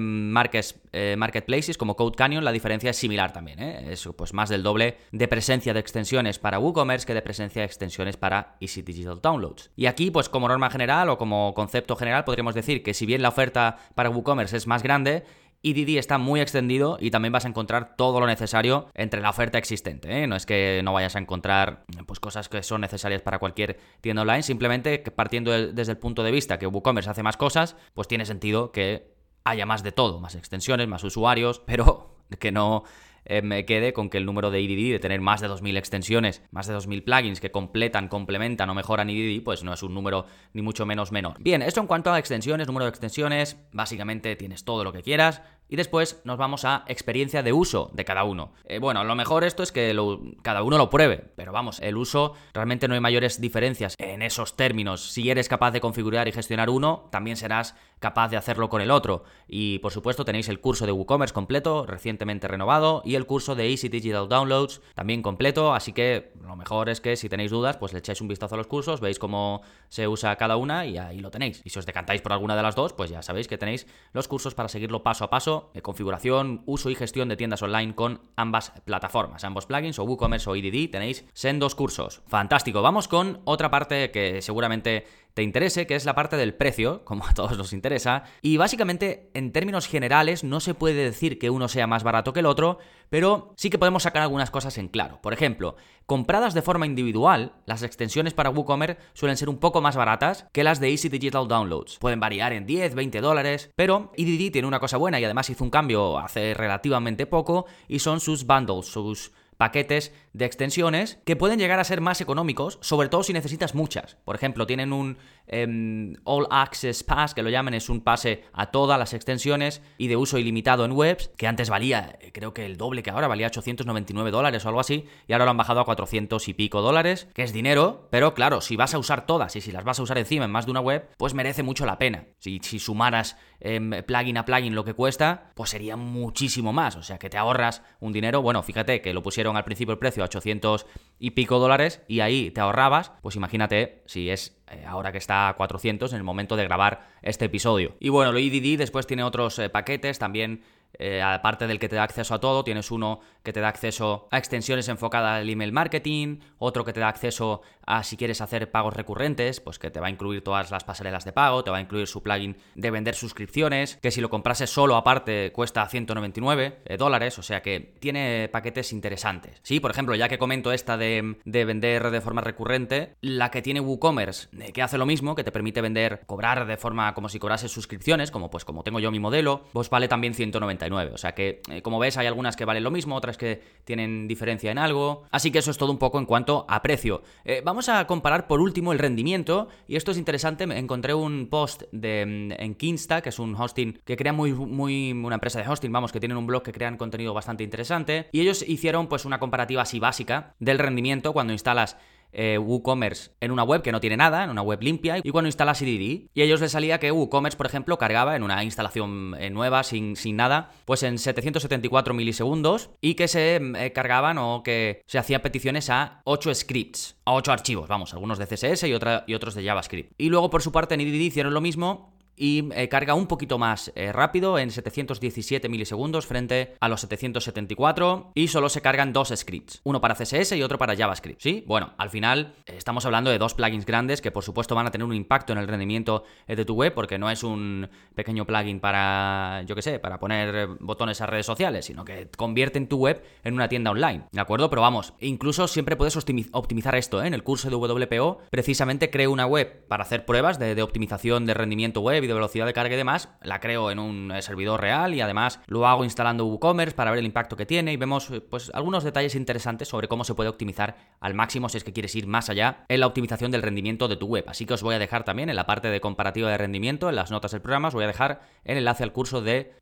eh, 0.93 1.17
marketplaces 1.19 1.77
como 1.77 1.97
Code 1.97 2.17
Canyon 2.17 2.45
la 2.45 2.53
diferencia 2.53 2.91
es 2.91 2.97
similar 2.97 3.33
también, 3.33 3.61
es 3.61 4.09
pues 4.17 4.33
más 4.33 4.49
del 4.49 4.63
doble 4.63 4.99
de 5.11 5.29
presencia 5.29 5.75
de 5.75 5.81
extensiones 5.81 6.39
para 6.39 6.59
WooCommerce 6.59 7.07
que 7.07 7.15
de 7.15 7.23
presencia 7.23 7.63
de 7.63 7.67
extensiones 7.67 8.17
para 8.17 8.57
Easy 8.61 8.83
Digital 8.83 9.21
Downloads. 9.21 9.71
Y 9.77 9.87
aquí 9.87 10.11
pues 10.11 10.29
como 10.29 10.49
norma 10.49 10.71
general 10.71 11.09
o 11.11 11.19
como 11.19 11.55
concepto 11.55 11.97
general 11.97 12.25
podríamos 12.25 12.55
decir 12.55 12.83
que 12.83 12.95
si 12.95 13.07
bien 13.07 13.23
la 13.23 13.31
oferta 13.31 13.79
para 13.95 14.11
WooCommerce 14.11 14.57
es 14.57 14.67
más 14.67 14.83
grande, 14.83 15.25
EDD 15.63 15.99
está 15.99 16.19
muy 16.19 16.41
extendido 16.41 16.99
y 17.01 17.11
también 17.11 17.33
vas 17.33 17.45
a 17.45 17.49
encontrar 17.49 17.95
todo 17.97 18.21
lo 18.21 18.27
necesario 18.27 18.89
entre 18.95 19.21
la 19.21 19.31
oferta 19.31 19.59
existente. 19.59 20.23
¿eh? 20.23 20.27
No 20.27 20.37
es 20.37 20.47
que 20.47 20.81
no 20.85 20.93
vayas 20.93 21.15
a 21.17 21.21
encontrar 21.21 21.85
pues, 22.07 22.21
cosas 22.21 22.49
que 22.49 22.63
son 22.63 22.81
necesarias 22.81 23.23
para 23.23 23.39
cualquier 23.39 23.79
tienda 24.01 24.23
online, 24.23 24.43
simplemente 24.43 25.03
que 25.03 25.11
partiendo 25.11 25.53
desde 25.73 25.93
el 25.93 25.99
punto 25.99 26.23
de 26.23 26.33
vista 26.33 26.59
que 26.59 26.67
WooCommerce 26.67 27.11
hace 27.11 27.23
más 27.23 27.37
cosas, 27.37 27.77
pues 27.95 28.09
tiene 28.09 28.27
sentido 28.27 28.73
que 28.73 29.13
haya 29.45 29.67
más 29.67 29.83
de 29.83 29.93
todo, 29.93 30.21
más 30.21 30.35
extensiones, 30.35 30.89
más 30.89 31.05
usuarios, 31.05 31.61
pero 31.67 32.17
que 32.39 32.51
no 32.53 32.85
eh, 33.25 33.43
me 33.43 33.65
quede 33.65 33.93
con 33.93 34.11
que 34.11 34.19
el 34.19 34.27
número 34.27 34.51
de 34.51 34.61
EDD, 34.61 34.93
de 34.93 34.99
tener 34.99 35.21
más 35.21 35.41
de 35.41 35.49
2.000 35.49 35.77
extensiones, 35.77 36.43
más 36.51 36.67
de 36.67 36.75
2.000 36.75 37.05
plugins 37.05 37.41
que 37.41 37.51
completan, 37.51 38.09
complementan 38.09 38.69
o 38.71 38.75
mejoran 38.75 39.11
EDD, 39.11 39.43
pues 39.43 39.63
no 39.65 39.73
es 39.73 39.83
un 39.83 39.95
número 39.95 40.27
ni 40.53 40.63
mucho 40.63 40.87
menos 40.87 41.13
menor. 41.13 41.37
Bien, 41.41 41.63
esto 41.63 41.81
en 41.81 41.87
cuanto 41.87 42.13
a 42.13 42.19
extensiones, 42.19 42.67
número 42.67 42.85
de 42.87 42.91
extensiones, 42.91 43.57
básicamente 43.73 44.35
tienes 44.37 44.65
todo 44.65 44.85
lo 44.85 44.93
que 44.93 45.03
quieras. 45.03 45.43
Y 45.73 45.77
después 45.77 46.21
nos 46.25 46.37
vamos 46.37 46.67
a 46.67 46.85
experiencia 46.87 47.43
de 47.43 47.55
uso 47.55 47.91
de 47.95 48.05
cada 48.05 48.25
uno. 48.25 48.53
Eh, 48.67 48.79
bueno, 48.79 49.05
lo 49.05 49.15
mejor 49.15 49.43
esto 49.43 49.63
es 49.63 49.73
que 49.73 49.97
cada 50.43 50.63
uno 50.63 50.77
lo 50.77 50.91
pruebe, 50.91 51.33
pero 51.35 51.51
vamos, 51.51 51.81
el 51.81 51.97
uso 51.97 52.35
realmente 52.53 52.89
no 52.89 52.95
hay 52.95 53.01
mayores 53.01 53.41
diferencias 53.41 53.95
en 53.99 54.21
esos 54.21 54.55
términos. 54.55 55.13
Si 55.13 55.31
eres 55.31 55.49
capaz 55.49 55.71
de 55.71 55.81
configurar 55.81 56.29
y 56.29 56.33
gestionar 56.33 56.69
uno, 56.69 57.09
también 57.11 57.39
serás 57.39 57.75
capaz 58.01 58.29
de 58.29 58.37
hacerlo 58.37 58.69
con 58.69 58.83
el 58.83 58.91
otro. 58.91 59.25
Y 59.49 59.79
por 59.79 59.93
supuesto 59.93 60.27
tenéis 60.27 60.51
el 60.51 60.61
curso 60.61 60.85
de 60.85 60.93
WooCommerce 60.93 61.33
completo, 61.33 61.87
recientemente 61.87 62.49
renovado, 62.49 63.01
y 63.07 63.15
el 63.15 63.25
curso 63.25 63.55
de 63.55 63.71
Easy 63.71 63.89
Digital 63.89 64.29
Downloads 64.29 64.83
también 64.95 65.23
completo, 65.23 65.73
así 65.73 65.95
que 65.95 66.33
lo 66.43 66.55
mejor 66.55 66.91
es 66.91 67.01
que 67.01 67.17
si 67.17 67.31
tenéis 67.31 67.51
dudas, 67.51 67.79
pues 67.79 67.95
le 67.95 68.01
echáis 68.01 68.21
un 68.21 68.29
vistazo 68.29 68.57
a 68.57 68.59
los 68.59 68.67
cursos, 68.67 69.01
veis 69.01 69.19
cómo 69.19 69.63
se 69.89 70.07
usa 70.07 70.37
cada 70.37 70.57
una 70.57 70.85
y 70.85 70.99
ahí 70.99 71.21
lo 71.21 71.31
tenéis. 71.31 71.63
Y 71.65 71.71
si 71.71 71.79
os 71.79 71.87
decantáis 71.87 72.21
por 72.21 72.33
alguna 72.35 72.57
de 72.57 72.63
las 72.63 72.75
dos, 72.75 72.93
pues 72.93 73.09
ya 73.09 73.23
sabéis 73.23 73.49
que 73.49 73.57
tenéis 73.57 73.87
los 74.13 74.29
cursos 74.29 74.55
para 74.55 74.69
seguirlo 74.69 75.03
paso 75.03 75.25
a 75.25 75.31
paso, 75.31 75.62
configuración, 75.83 76.63
uso 76.67 76.91
y 76.91 76.95
gestión 76.95 77.29
de 77.29 77.37
tiendas 77.37 77.63
online 77.63 77.95
con 77.95 78.21
ambas 78.37 78.73
plataformas, 78.85 79.45
ambos 79.45 79.67
plugins 79.67 79.99
o 79.99 80.05
WooCommerce 80.05 80.51
o 80.51 80.57
EDD, 80.57 80.91
tenéis 80.91 81.25
sendos 81.33 81.75
cursos. 81.75 82.23
Fantástico, 82.27 82.83
vamos 82.83 83.09
con 83.09 83.41
otra 83.45 83.71
parte 83.71 84.11
que 84.11 84.43
seguramente 84.43 85.07
te 85.35 85.43
interese, 85.43 85.87
que 85.87 85.95
es 85.95 86.05
la 86.05 86.15
parte 86.15 86.37
del 86.37 86.55
precio, 86.55 87.03
como 87.05 87.27
a 87.27 87.35
todos 87.35 87.57
nos 87.57 87.73
interesa. 87.73 88.25
Y 88.43 88.57
básicamente, 88.57 89.31
en 89.35 89.53
términos 89.53 89.87
generales, 89.87 90.45
no 90.45 90.61
se 90.61 90.75
puede 90.75 91.05
decir 91.05 91.39
que 91.39 91.51
uno 91.51 91.69
sea 91.69 91.87
más 91.87 92.03
barato 92.03 92.33
que 92.33 92.41
el 92.41 92.47
otro, 92.47 92.79
pero 93.11 93.53
sí 93.57 93.71
que 93.71 93.79
podemos 93.79 94.05
sacar 94.05 94.23
algunas 94.23 94.51
cosas 94.51 94.79
en 94.79 94.89
claro. 94.89 95.21
Por 95.23 95.33
ejemplo, 95.33 95.77
compradas 96.07 96.55
de 96.55 96.63
forma 96.63 96.87
individual, 96.87 97.53
las 97.67 97.83
extensiones 97.83 98.35
para 98.35 98.51
WooCommerce 98.51 98.99
suelen 99.13 99.37
ser 99.37 99.49
un 99.49 99.59
poco 99.59 99.81
más 99.81 99.97
baratas 99.97 100.47
que 100.53 100.65
las 100.65 100.81
de 100.81 100.91
Easy 100.91 101.09
Digital 101.09 101.49
Downloads. 101.49 101.99
Pueden 101.99 102.21
variar 102.21 102.53
en 102.53 102.67
10, 102.67 102.95
20 102.95 103.21
dólares, 103.21 103.71
pero 103.77 104.13
EDD 104.17 104.51
tiene 104.51 104.69
una 104.69 104.81
cosa 104.81 104.97
buena 104.97 105.21
y 105.21 105.25
además 105.25 105.51
hizo 105.51 105.65
un 105.65 105.71
cambio 105.71 106.19
hace 106.19 106.55
relativamente 106.55 107.27
poco 107.27 107.67
y 107.89 107.99
son 107.99 108.21
sus 108.21 108.47
bundles, 108.47 108.87
sus 108.87 109.33
paquetes 109.63 110.13
de 110.33 110.45
extensiones 110.45 111.21
que 111.25 111.37
pueden 111.37 111.61
llegar 111.61 111.79
a 111.79 111.85
ser 111.85 112.01
más 112.01 112.21
económicos, 112.21 112.81
sobre 112.81 113.09
todo 113.09 113.23
si 113.23 113.33
necesitas 113.33 113.77
muchas. 113.77 114.17
Por 114.25 114.35
ejemplo, 114.35 114.67
tienen 114.67 114.93
un 114.93 115.19
em, 115.47 116.15
All 116.25 116.49
Access 116.51 117.05
Pass, 117.05 117.33
que 117.33 117.45
lo 117.45 117.51
llaman, 117.51 117.75
es 117.75 117.89
un 117.89 118.01
pase 118.01 118.43
a 118.53 118.73
todas 118.73 118.99
las 118.99 119.15
extensiones 119.15 119.81
y 119.99 120.09
de 120.09 120.17
uso 120.17 120.39
ilimitado 120.39 120.85
en 120.85 120.91
webs, 120.91 121.31
que 121.37 121.47
antes 121.47 121.71
valía, 121.71 122.19
eh, 122.21 122.33
creo 122.33 122.53
que 122.53 122.67
el 122.67 122.77
doble 122.77 123.05
que 123.05 123.11
ahora, 123.11 123.29
valía 123.29 123.47
899 123.47 124.33
dólares 124.33 124.65
o 124.65 124.69
algo 124.69 124.81
así, 124.81 125.07
y 125.29 125.33
ahora 125.33 125.45
lo 125.45 125.53
han 125.53 125.59
bajado 125.59 125.79
a 125.79 125.85
400 125.85 126.49
y 126.49 126.55
pico 126.55 126.83
dólares, 126.83 127.29
que 127.33 127.45
es 127.45 127.53
dinero, 127.53 128.09
pero 128.11 128.35
claro, 128.35 128.63
si 128.63 128.75
vas 128.75 128.95
a 128.95 128.99
usar 128.99 129.27
todas 129.27 129.55
y 129.55 129.61
si 129.61 129.71
las 129.71 129.85
vas 129.85 130.01
a 130.01 130.03
usar 130.03 130.19
encima 130.19 130.45
en 130.45 130.51
más 130.51 130.65
de 130.65 130.73
una 130.73 130.81
web, 130.81 131.09
pues 131.19 131.35
merece 131.35 131.63
mucho 131.63 131.87
la 131.87 131.99
pena. 131.99 132.25
Si, 132.41 132.59
sumaras 132.81 133.37
em, 133.61 134.03
plugin 134.03 134.39
a 134.39 134.45
plugin 134.45 134.75
lo 134.75 134.85
que 134.85 134.95
cuesta, 134.95 135.53
pues 135.55 135.71
sería 135.71 135.97
muchísimo 135.97 136.73
más, 136.73 136.97
o 136.97 137.05
sea 137.05 137.21
que 137.21 137.31
te 137.31 137.39
ahorras 137.39 137.83
un 138.01 138.13
dinero, 138.13 138.43
bueno, 138.43 138.65
fíjate 138.65 139.01
que 139.01 139.15
lo 139.15 139.23
pusieron 139.23 139.52
al 139.57 139.65
principio 139.65 139.93
el 139.93 139.99
precio 139.99 140.25
800 140.25 140.87
y 141.19 141.31
pico 141.31 141.59
dólares 141.59 142.03
y 142.09 142.21
ahí 142.21 142.51
te 142.51 142.61
ahorrabas, 142.61 143.13
pues 143.23 143.37
imagínate 143.37 144.03
si 144.07 144.31
es 144.31 144.61
eh, 144.71 144.85
ahora 144.87 145.13
que 145.13 145.19
está 145.19 145.49
a 145.49 145.57
400 145.57 146.13
en 146.13 146.17
el 146.17 146.25
momento 146.25 146.57
de 146.57 146.65
grabar 146.65 147.09
este 147.23 147.47
episodio. 147.47 147.97
Y 148.01 148.09
bueno, 148.09 148.33
lo 148.33 148.39
EDD 148.39 148.79
después 148.79 149.07
tiene 149.07 149.23
otros 149.25 149.59
eh, 149.59 149.69
paquetes 149.69 150.19
también 150.19 150.63
eh, 150.99 151.23
aparte 151.23 151.67
del 151.67 151.79
que 151.79 151.89
te 151.89 151.97
da 151.97 152.03
acceso 152.03 152.35
a 152.35 152.41
todo, 152.41 152.65
tienes 152.65 152.91
uno 152.91 153.21
que 153.43 153.53
te 153.53 153.61
da 153.61 153.69
acceso 153.69 154.29
a 154.31 154.39
extensiones 154.39 154.89
enfocadas 154.89 155.41
al 155.41 155.51
email 155.51 155.73
marketing, 155.73 156.39
otro 156.59 156.85
que 156.85 156.93
te 156.93 157.01
da 157.01 157.09
acceso 157.09 157.63
a 157.87 158.03
si 158.05 158.17
quieres 158.17 158.41
hacer 158.41 158.71
pagos 158.71 158.95
recurrentes, 158.95 159.61
pues 159.61 159.79
que 159.79 159.91
te 159.91 160.01
va 160.01 160.07
a 160.07 160.11
incluir 160.11 160.45
todas 160.45 160.71
las 160.71 160.85
pasarelas 160.85 161.25
de 161.25 161.33
pago, 161.33 161.65
te 161.65 161.71
va 161.71 161.79
a 161.79 161.81
incluir 161.81 162.07
su 162.07 162.23
plugin 162.23 162.57
de 162.75 162.91
vender 162.91 163.15
suscripciones, 163.15 163.97
que 163.97 164.11
si 164.11 164.21
lo 164.21 164.31
comprases 164.31 164.71
solo 164.71 164.97
aparte 164.97 165.53
cuesta 165.53 165.87
199 165.87 166.79
eh, 166.85 166.97
dólares, 166.97 167.39
o 167.39 167.43
sea 167.43 167.63
que 167.63 167.95
tiene 167.99 168.49
paquetes 168.49 168.93
interesantes. 168.93 169.59
Sí, 169.63 169.81
por 169.81 169.91
ejemplo, 169.91 170.15
ya 170.15 170.29
que 170.29 170.39
comento 170.39 170.73
esta 170.73 170.97
de, 170.97 171.37
vender 171.45 172.11
de 172.11 172.21
forma 172.21 172.41
recurrente, 172.41 173.17
la 173.21 173.51
que 173.51 173.63
tiene 173.63 173.81
WooCommerce, 173.81 174.49
eh, 174.61 174.73
que 174.73 174.83
hace 174.83 174.99
lo 174.99 175.07
mismo, 175.07 175.35
que 175.35 175.45
te 175.45 175.53
permite 175.53 175.81
vender, 175.81 176.23
cobrar 176.27 176.67
de 176.67 176.77
forma 176.77 177.15
como 177.15 177.29
si 177.29 177.39
cobrases 177.39 177.73
suscripciones, 177.73 178.31
como 178.31 178.51
pues 178.51 178.65
como 178.65 178.85
tengo 178.85 179.01
yo 179.01 179.11
mi 179.11 179.19
modelo, 179.19 179.65
pues 179.73 179.91
vale 179.91 180.09
también 180.09 180.35
199 180.35 180.73
99. 180.91 181.13
O 181.15 181.19
sea 181.19 181.35
que, 181.35 181.63
eh, 181.71 181.83
como 181.83 181.99
ves, 181.99 182.17
hay 182.17 182.27
algunas 182.27 182.57
que 182.57 182.65
valen 182.65 182.85
lo 182.85 182.91
mismo, 182.91 183.17
otras 183.17 183.37
que 183.37 183.63
tienen 183.85 184.29
diferencia 184.29 184.71
en 184.71 184.79
algo. 184.79 185.25
Así 185.31 185.51
que 185.51 185.59
eso 185.59 185.71
es 185.71 185.79
todo 185.79 185.93
un 185.93 185.99
poco 185.99 186.19
en 186.19 186.27
cuanto 186.27 186.65
a 186.69 186.83
precio. 186.83 187.23
Eh, 187.45 187.63
vamos 187.65 187.89
a 187.89 188.07
comparar 188.07 188.47
por 188.47 188.61
último 188.61 188.93
el 188.93 188.99
rendimiento. 188.99 189.69
Y 189.87 189.97
esto 189.97 190.11
es 190.11 190.19
interesante. 190.19 190.65
Encontré 190.65 191.15
un 191.15 191.49
post 191.49 191.83
mm, 191.93 192.53
en 192.53 192.75
Kinsta, 192.75 193.21
que 193.21 193.29
es 193.29 193.39
un 193.39 193.55
hosting 193.55 194.01
que 194.05 194.17
crea 194.17 194.33
muy, 194.33 194.53
muy. 194.53 195.13
una 195.13 195.35
empresa 195.35 195.61
de 195.63 195.69
hosting, 195.69 195.93
vamos, 195.93 196.13
que 196.13 196.21
tienen 196.21 196.37
un 196.37 196.47
blog 196.47 196.63
que 196.63 196.73
crean 196.73 196.97
contenido 196.97 197.35
bastante 197.35 197.65
interesante. 197.65 198.29
Y 198.33 198.41
ellos 198.41 198.63
hicieron 198.67 199.09
pues 199.09 199.25
una 199.25 199.39
comparativa 199.39 199.83
así 199.83 199.99
básica 199.99 200.55
del 200.59 200.79
rendimiento 200.79 201.33
cuando 201.33 201.53
instalas 201.53 201.97
eh, 202.33 202.59
WooCommerce 202.59 203.33
en 203.41 203.51
una 203.51 203.63
web 203.63 203.83
que 203.83 203.93
no 203.93 204.01
tiene 204.01 204.17
nada, 204.17 204.45
en 204.45 204.51
una 204.51 204.63
web 204.63 204.81
limpia, 204.83 205.19
y 205.23 205.31
cuando 205.31 205.49
instalas 205.49 205.83
IDD, 205.83 206.29
y 206.33 206.41
a 206.41 206.45
ellos 206.45 206.61
les 206.61 206.73
salía 206.73 206.99
que 206.99 207.13
WooCommerce, 207.13 207.57
por 207.57 207.67
ejemplo, 207.67 207.99
cargaba 207.99 208.37
en 208.37 208.43
una 208.43 208.63
instalación 208.65 209.37
eh, 209.39 209.51
nueva, 209.51 209.83
sin, 209.83 210.17
sin 210.17 210.37
nada, 210.37 210.71
pues 210.85 211.03
en 211.03 211.19
774 211.19 212.15
milisegundos, 212.15 212.91
y 213.01 213.15
que 213.15 213.29
se 213.29 213.57
eh, 213.57 213.93
cargaban 213.93 214.39
o 214.39 214.63
que 214.63 215.03
se 215.07 215.19
hacían 215.19 215.43
peticiones 215.43 215.91
a 215.91 216.23
8 216.25 216.55
scripts, 216.55 217.17
a 217.25 217.35
8 217.35 217.53
archivos, 217.53 217.89
vamos, 217.89 218.13
algunos 218.15 218.39
de 218.39 218.47
CSS 218.47 218.85
y, 218.85 218.91
y 218.91 219.35
otros 219.35 219.55
de 219.55 219.65
JavaScript. 219.65 220.13
Y 220.19 220.29
luego, 220.29 220.51
por 220.51 220.63
su 220.63 220.73
parte, 220.73 220.95
en 220.95 221.01
IDD 221.01 221.21
hicieron 221.21 221.55
lo 221.55 221.61
mismo, 221.61 222.12
y 222.37 222.71
eh, 222.75 222.89
carga 222.89 223.15
un 223.15 223.27
poquito 223.27 223.59
más 223.59 223.93
eh, 223.95 224.13
rápido 224.13 224.59
en 224.59 224.71
717 224.71 225.69
milisegundos 225.69 226.27
frente 226.27 226.75
a 226.81 226.89
los 226.89 227.01
774 227.03 228.33
y 228.35 228.49
solo 228.49 228.69
se 228.69 228.81
cargan 228.81 229.13
dos 229.13 229.33
scripts, 229.35 229.81
uno 229.85 230.01
para 230.01 230.15
CSS 230.15 230.53
y 230.53 230.63
otro 230.63 230.79
para 230.79 230.97
JavaScript, 230.97 231.41
¿sí? 231.41 231.65
Bueno, 231.67 231.93
al 231.99 232.11
final 232.11 232.55
eh, 232.67 232.75
estamos 232.77 233.05
hablando 233.07 233.31
de 233.31 233.39
dos 233.39 233.55
plugins 233.55 233.87
grandes 233.87 234.21
que 234.21 234.31
por 234.31 234.43
supuesto 234.43 234.75
van 234.75 234.87
a 234.87 234.91
tener 234.91 235.05
un 235.05 235.15
impacto 235.15 235.53
en 235.53 235.59
el 235.59 235.69
rendimiento 235.69 236.25
de 236.47 236.65
tu 236.65 236.75
web 236.75 236.95
porque 236.95 237.19
no 237.19 237.31
es 237.31 237.43
un 237.43 237.89
pequeño 238.15 238.47
plugin 238.47 238.81
para, 238.81 239.63
yo 239.67 239.75
qué 239.75 239.83
sé, 239.83 239.99
para 239.99 240.19
poner 240.19 240.69
botones 240.81 241.21
a 241.21 241.27
redes 241.27 241.47
sociales, 241.47 241.87
sino 241.87 242.05
que 242.05 242.29
convierten 242.37 242.89
tu 242.89 242.99
web 242.99 243.23
en 243.45 243.55
una 243.55 243.69
tienda 243.69 243.91
online, 243.91 244.25
¿de 244.31 244.41
acuerdo? 244.41 244.71
Pero 244.71 244.83
vamos, 244.83 245.15
incluso 245.21 245.69
siempre 245.69 245.97
puedes 245.97 246.17
optimizar 246.17 246.95
esto, 246.95 247.23
En 247.23 247.35
el 247.35 247.43
curso 247.43 247.69
de 247.69 247.77
WPO 247.77 248.41
precisamente 248.51 249.11
creo 249.11 249.31
una 249.31 249.47
web 249.47 249.87
para 249.89 250.05
hacer 250.05 250.25
pruebas 250.25 250.59
de, 250.59 250.75
de 250.75 250.83
optimización 250.83 251.47
de 251.47 251.55
rendimiento 251.55 252.01
web 252.01 252.22
de 252.27 252.35
velocidad 252.35 252.67
de 252.67 252.73
carga 252.73 252.95
y 252.95 252.97
demás, 252.97 253.29
la 253.43 253.61
creo 253.61 253.91
en 253.91 253.99
un 253.99 254.33
eh, 254.33 254.43
servidor 254.43 254.81
real 254.81 255.15
y 255.15 255.21
además 255.21 255.61
lo 255.67 255.87
hago 255.87 256.05
instalando 256.05 256.47
WooCommerce 256.47 256.95
para 256.95 257.11
ver 257.11 257.21
el 257.21 257.27
impacto 257.27 257.57
que 257.57 257.67
tiene 257.67 257.93
y 257.93 257.97
vemos 257.97 258.31
eh, 258.31 258.41
pues 258.41 258.71
algunos 258.75 259.05
detalles 259.05 259.35
interesantes 259.35 259.89
sobre 259.89 260.09
cómo 260.09 260.25
se 260.25 260.35
puede 260.35 260.51
optimizar 260.51 260.97
al 261.21 261.35
máximo 261.35 261.69
si 261.69 261.79
es 261.79 261.85
que 261.85 261.93
quieres 261.93 262.15
ir 262.15 262.27
más 262.27 262.51
allá 262.51 262.85
en 262.89 263.01
la 263.01 263.07
optimización 263.07 263.51
del 263.51 263.63
rendimiento 263.63 264.09
de 264.09 264.17
tu 264.17 264.27
web. 264.27 264.45
Así 264.49 264.67
que 264.67 264.75
os 264.75 264.83
voy 264.83 264.95
a 264.95 264.99
dejar 264.99 265.25
también 265.25 265.49
en 265.49 265.57
la 265.57 265.67
parte 265.67 265.89
de 265.89 266.01
comparativa 266.01 266.51
de 266.51 266.59
rendimiento, 266.59 267.09
en 267.09 267.17
las 267.17 267.31
notas 267.31 267.53
del 267.53 267.61
programa, 267.61 267.89
os 267.89 267.95
voy 267.95 268.05
a 268.05 268.09
dejar 268.09 268.41
el 268.65 268.79
enlace 268.79 269.03
al 269.05 269.13
curso 269.13 269.41
de 269.43 269.75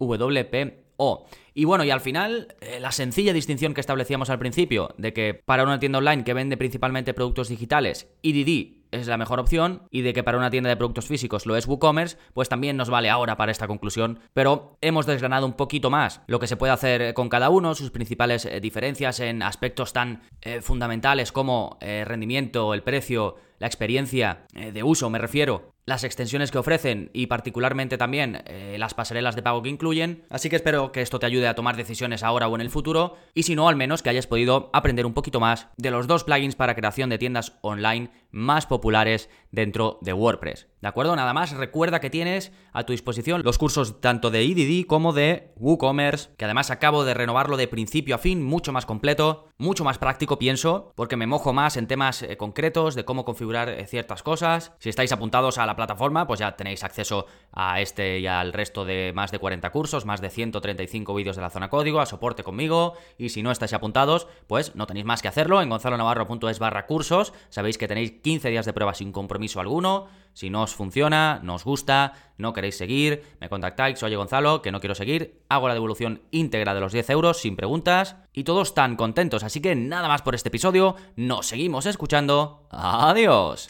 Y 1.55 1.65
bueno, 1.65 1.85
y 1.85 1.91
al 1.91 2.01
final, 2.01 2.55
eh, 2.61 2.79
la 2.81 2.93
sencilla 2.93 3.33
distinción 3.33 3.75
que 3.75 3.81
establecíamos 3.81 4.31
al 4.31 4.39
principio, 4.39 4.95
de 4.99 5.13
que 5.13 5.35
para 5.35 5.65
una 5.65 5.79
tienda 5.79 5.99
online 5.99 6.25
que 6.25 6.35
vende 6.35 6.57
principalmente 6.57 7.15
productos 7.15 7.49
digitales, 7.49 8.09
EDD 8.23 8.81
es 8.93 9.07
la 9.07 9.17
mejor 9.17 9.39
opción 9.39 9.83
y 9.91 10.03
de 10.03 10.13
que 10.13 10.25
para 10.25 10.39
una 10.39 10.51
tienda 10.51 10.69
de 10.69 10.77
productos 10.77 11.07
físicos 11.07 11.47
lo 11.47 11.57
es 11.57 11.67
WooCommerce, 11.67 12.19
pues 12.35 12.49
también 12.49 12.77
nos 12.77 12.91
vale 12.91 13.09
ahora 13.09 13.37
para 13.37 13.53
esta 13.53 13.69
conclusión, 13.69 14.21
pero 14.33 14.79
hemos 14.81 15.07
desgranado 15.07 15.47
un 15.47 15.53
poquito 15.53 15.91
más 15.91 16.23
lo 16.27 16.41
que 16.41 16.49
se 16.49 16.57
puede 16.57 16.73
hacer 16.73 17.15
con 17.15 17.29
cada 17.29 17.51
uno, 17.51 17.75
sus 17.75 17.91
principales 17.91 18.47
eh, 18.47 18.61
diferencias 18.61 19.21
en 19.21 19.43
aspectos 19.43 19.93
tan 19.93 20.23
eh, 20.43 20.61
fundamentales 20.61 21.33
como 21.33 21.79
rendimiento, 21.81 22.75
el 22.75 22.83
precio, 22.83 23.37
la 23.59 23.67
experiencia 23.67 24.47
de 24.53 24.83
uso, 24.83 25.11
me 25.11 25.19
refiero, 25.19 25.73
las 25.91 26.05
extensiones 26.05 26.53
que 26.53 26.59
ofrecen 26.59 27.11
y 27.13 27.27
particularmente 27.27 27.99
también 27.99 28.43
eh, 28.47 28.77
las 28.79 28.95
pasarelas 28.95 29.35
de 29.35 29.43
pago 29.43 29.61
que 29.61 29.69
incluyen. 29.69 30.23
Así 30.31 30.49
que 30.49 30.55
espero 30.55 30.93
que 30.93 31.03
esto 31.03 31.19
te 31.19 31.27
ayude 31.27 31.49
a 31.49 31.55
tomar 31.55 31.77
decisiones 31.77 32.23
ahora 32.23 32.47
o 32.47 32.55
en 32.55 32.61
el 32.61 32.71
futuro 32.71 33.17
y 33.35 33.43
si 33.43 33.57
no, 33.57 33.69
al 33.69 33.75
menos 33.75 34.01
que 34.01 34.09
hayas 34.09 34.29
podido 34.29 34.71
aprender 34.73 35.05
un 35.05 35.15
poquito 35.15 35.41
más 35.41 35.67
de 35.77 35.91
los 35.91 36.07
dos 36.07 36.23
plugins 36.23 36.55
para 36.55 36.77
creación 36.77 37.11
de 37.11 37.19
tiendas 37.19 37.59
online 37.61 38.11
más 38.31 38.67
populares 38.67 39.29
dentro 39.51 39.99
de 40.01 40.13
WordPress. 40.13 40.69
¿De 40.81 40.89
acuerdo? 40.89 41.15
Nada 41.15 41.35
más, 41.35 41.53
recuerda 41.53 42.01
que 42.01 42.09
tienes 42.09 42.53
a 42.73 42.85
tu 42.85 42.93
disposición 42.93 43.43
los 43.45 43.59
cursos 43.59 44.01
tanto 44.01 44.31
de 44.31 44.43
EDD 44.43 44.87
como 44.87 45.13
de 45.13 45.53
WooCommerce, 45.57 46.31
que 46.39 46.47
además 46.47 46.71
acabo 46.71 47.05
de 47.05 47.13
renovarlo 47.13 47.59
de 47.59 47.69
principio 47.69 48.15
a 48.15 48.19
fin, 48.19 48.43
mucho 48.43 48.73
más 48.73 48.87
completo, 48.87 49.49
mucho 49.59 49.85
más 49.85 49.99
práctico, 49.99 50.39
pienso, 50.39 50.93
porque 50.95 51.17
me 51.17 51.27
mojo 51.27 51.53
más 51.53 51.77
en 51.77 51.87
temas 51.87 52.23
eh, 52.23 52.39
concretos 52.39 52.95
de 52.95 53.05
cómo 53.05 53.27
configurar 53.27 53.69
eh, 53.69 53.87
ciertas 53.87 54.23
cosas. 54.23 54.73
Si 54.79 54.89
estáis 54.89 55.13
apuntados 55.13 55.59
a 55.59 55.67
la 55.67 55.77
plataforma, 55.77 56.27
pues 56.27 56.41
ya 56.41 56.57
tenéis 56.57 56.83
acceso 56.83 57.27
a 57.53 57.81
este 57.81 58.21
y 58.21 58.27
al 58.27 58.55
resto 58.55 58.87
de 58.87 59.13
más 59.15 59.33
de 59.33 59.39
40 59.39 59.71
cursos, 59.71 60.07
más 60.07 60.23
de 60.23 60.31
135 60.31 61.15
vídeos 61.15 61.37
de 61.37 61.43
la 61.43 61.51
zona 61.51 61.69
código, 61.69 62.01
a 62.01 62.07
soporte 62.07 62.43
conmigo, 62.43 62.95
y 63.19 63.29
si 63.29 63.43
no 63.43 63.51
estáis 63.51 63.75
apuntados, 63.75 64.29
pues 64.47 64.75
no 64.77 64.87
tenéis 64.87 65.05
más 65.05 65.21
que 65.21 65.29
hacerlo 65.29 65.61
en 65.61 65.69
gonzalonavarro.es 65.69 66.59
barra 66.59 66.87
cursos, 66.87 67.35
sabéis 67.51 67.77
que 67.77 67.89
tenéis 67.89 68.20
15 68.21 68.49
días 68.51 68.67
de 68.67 68.73
prueba 68.73 68.95
sin 68.95 69.13
compromiso 69.13 69.61
alguno, 69.61 70.09
si 70.33 70.51
no 70.51 70.63
os 70.63 70.75
funciona, 70.75 71.41
no 71.43 71.55
os 71.55 71.65
gusta, 71.65 72.13
no 72.39 72.53
queréis 72.53 72.77
seguir, 72.77 73.23
me 73.41 73.49
contactáis, 73.49 74.03
oye 74.03 74.17
Gonzalo, 74.17 74.63
que 74.63 74.73
no 74.73 74.81
quiero 74.81 74.95
seguir, 74.95 75.43
hago 75.49 75.69
la 75.69 75.75
devolución 75.75 76.23
íntegra 76.31 76.75
de 76.75 76.81
los 76.81 76.93
10 76.93 77.11
euros 77.11 77.41
sin 77.41 77.57
preguntas 77.57 78.17
y 78.33 78.45
todos 78.45 78.69
están 78.69 78.97
contentos. 78.97 79.43
Así 79.43 79.61
que 79.61 79.75
nada 79.75 80.09
más 80.09 80.23
por 80.23 80.35
este 80.35 80.49
episodio, 80.49 80.97
nos 81.17 81.47
seguimos 81.47 81.87
escuchando. 81.87 82.67
Adiós. 82.71 83.69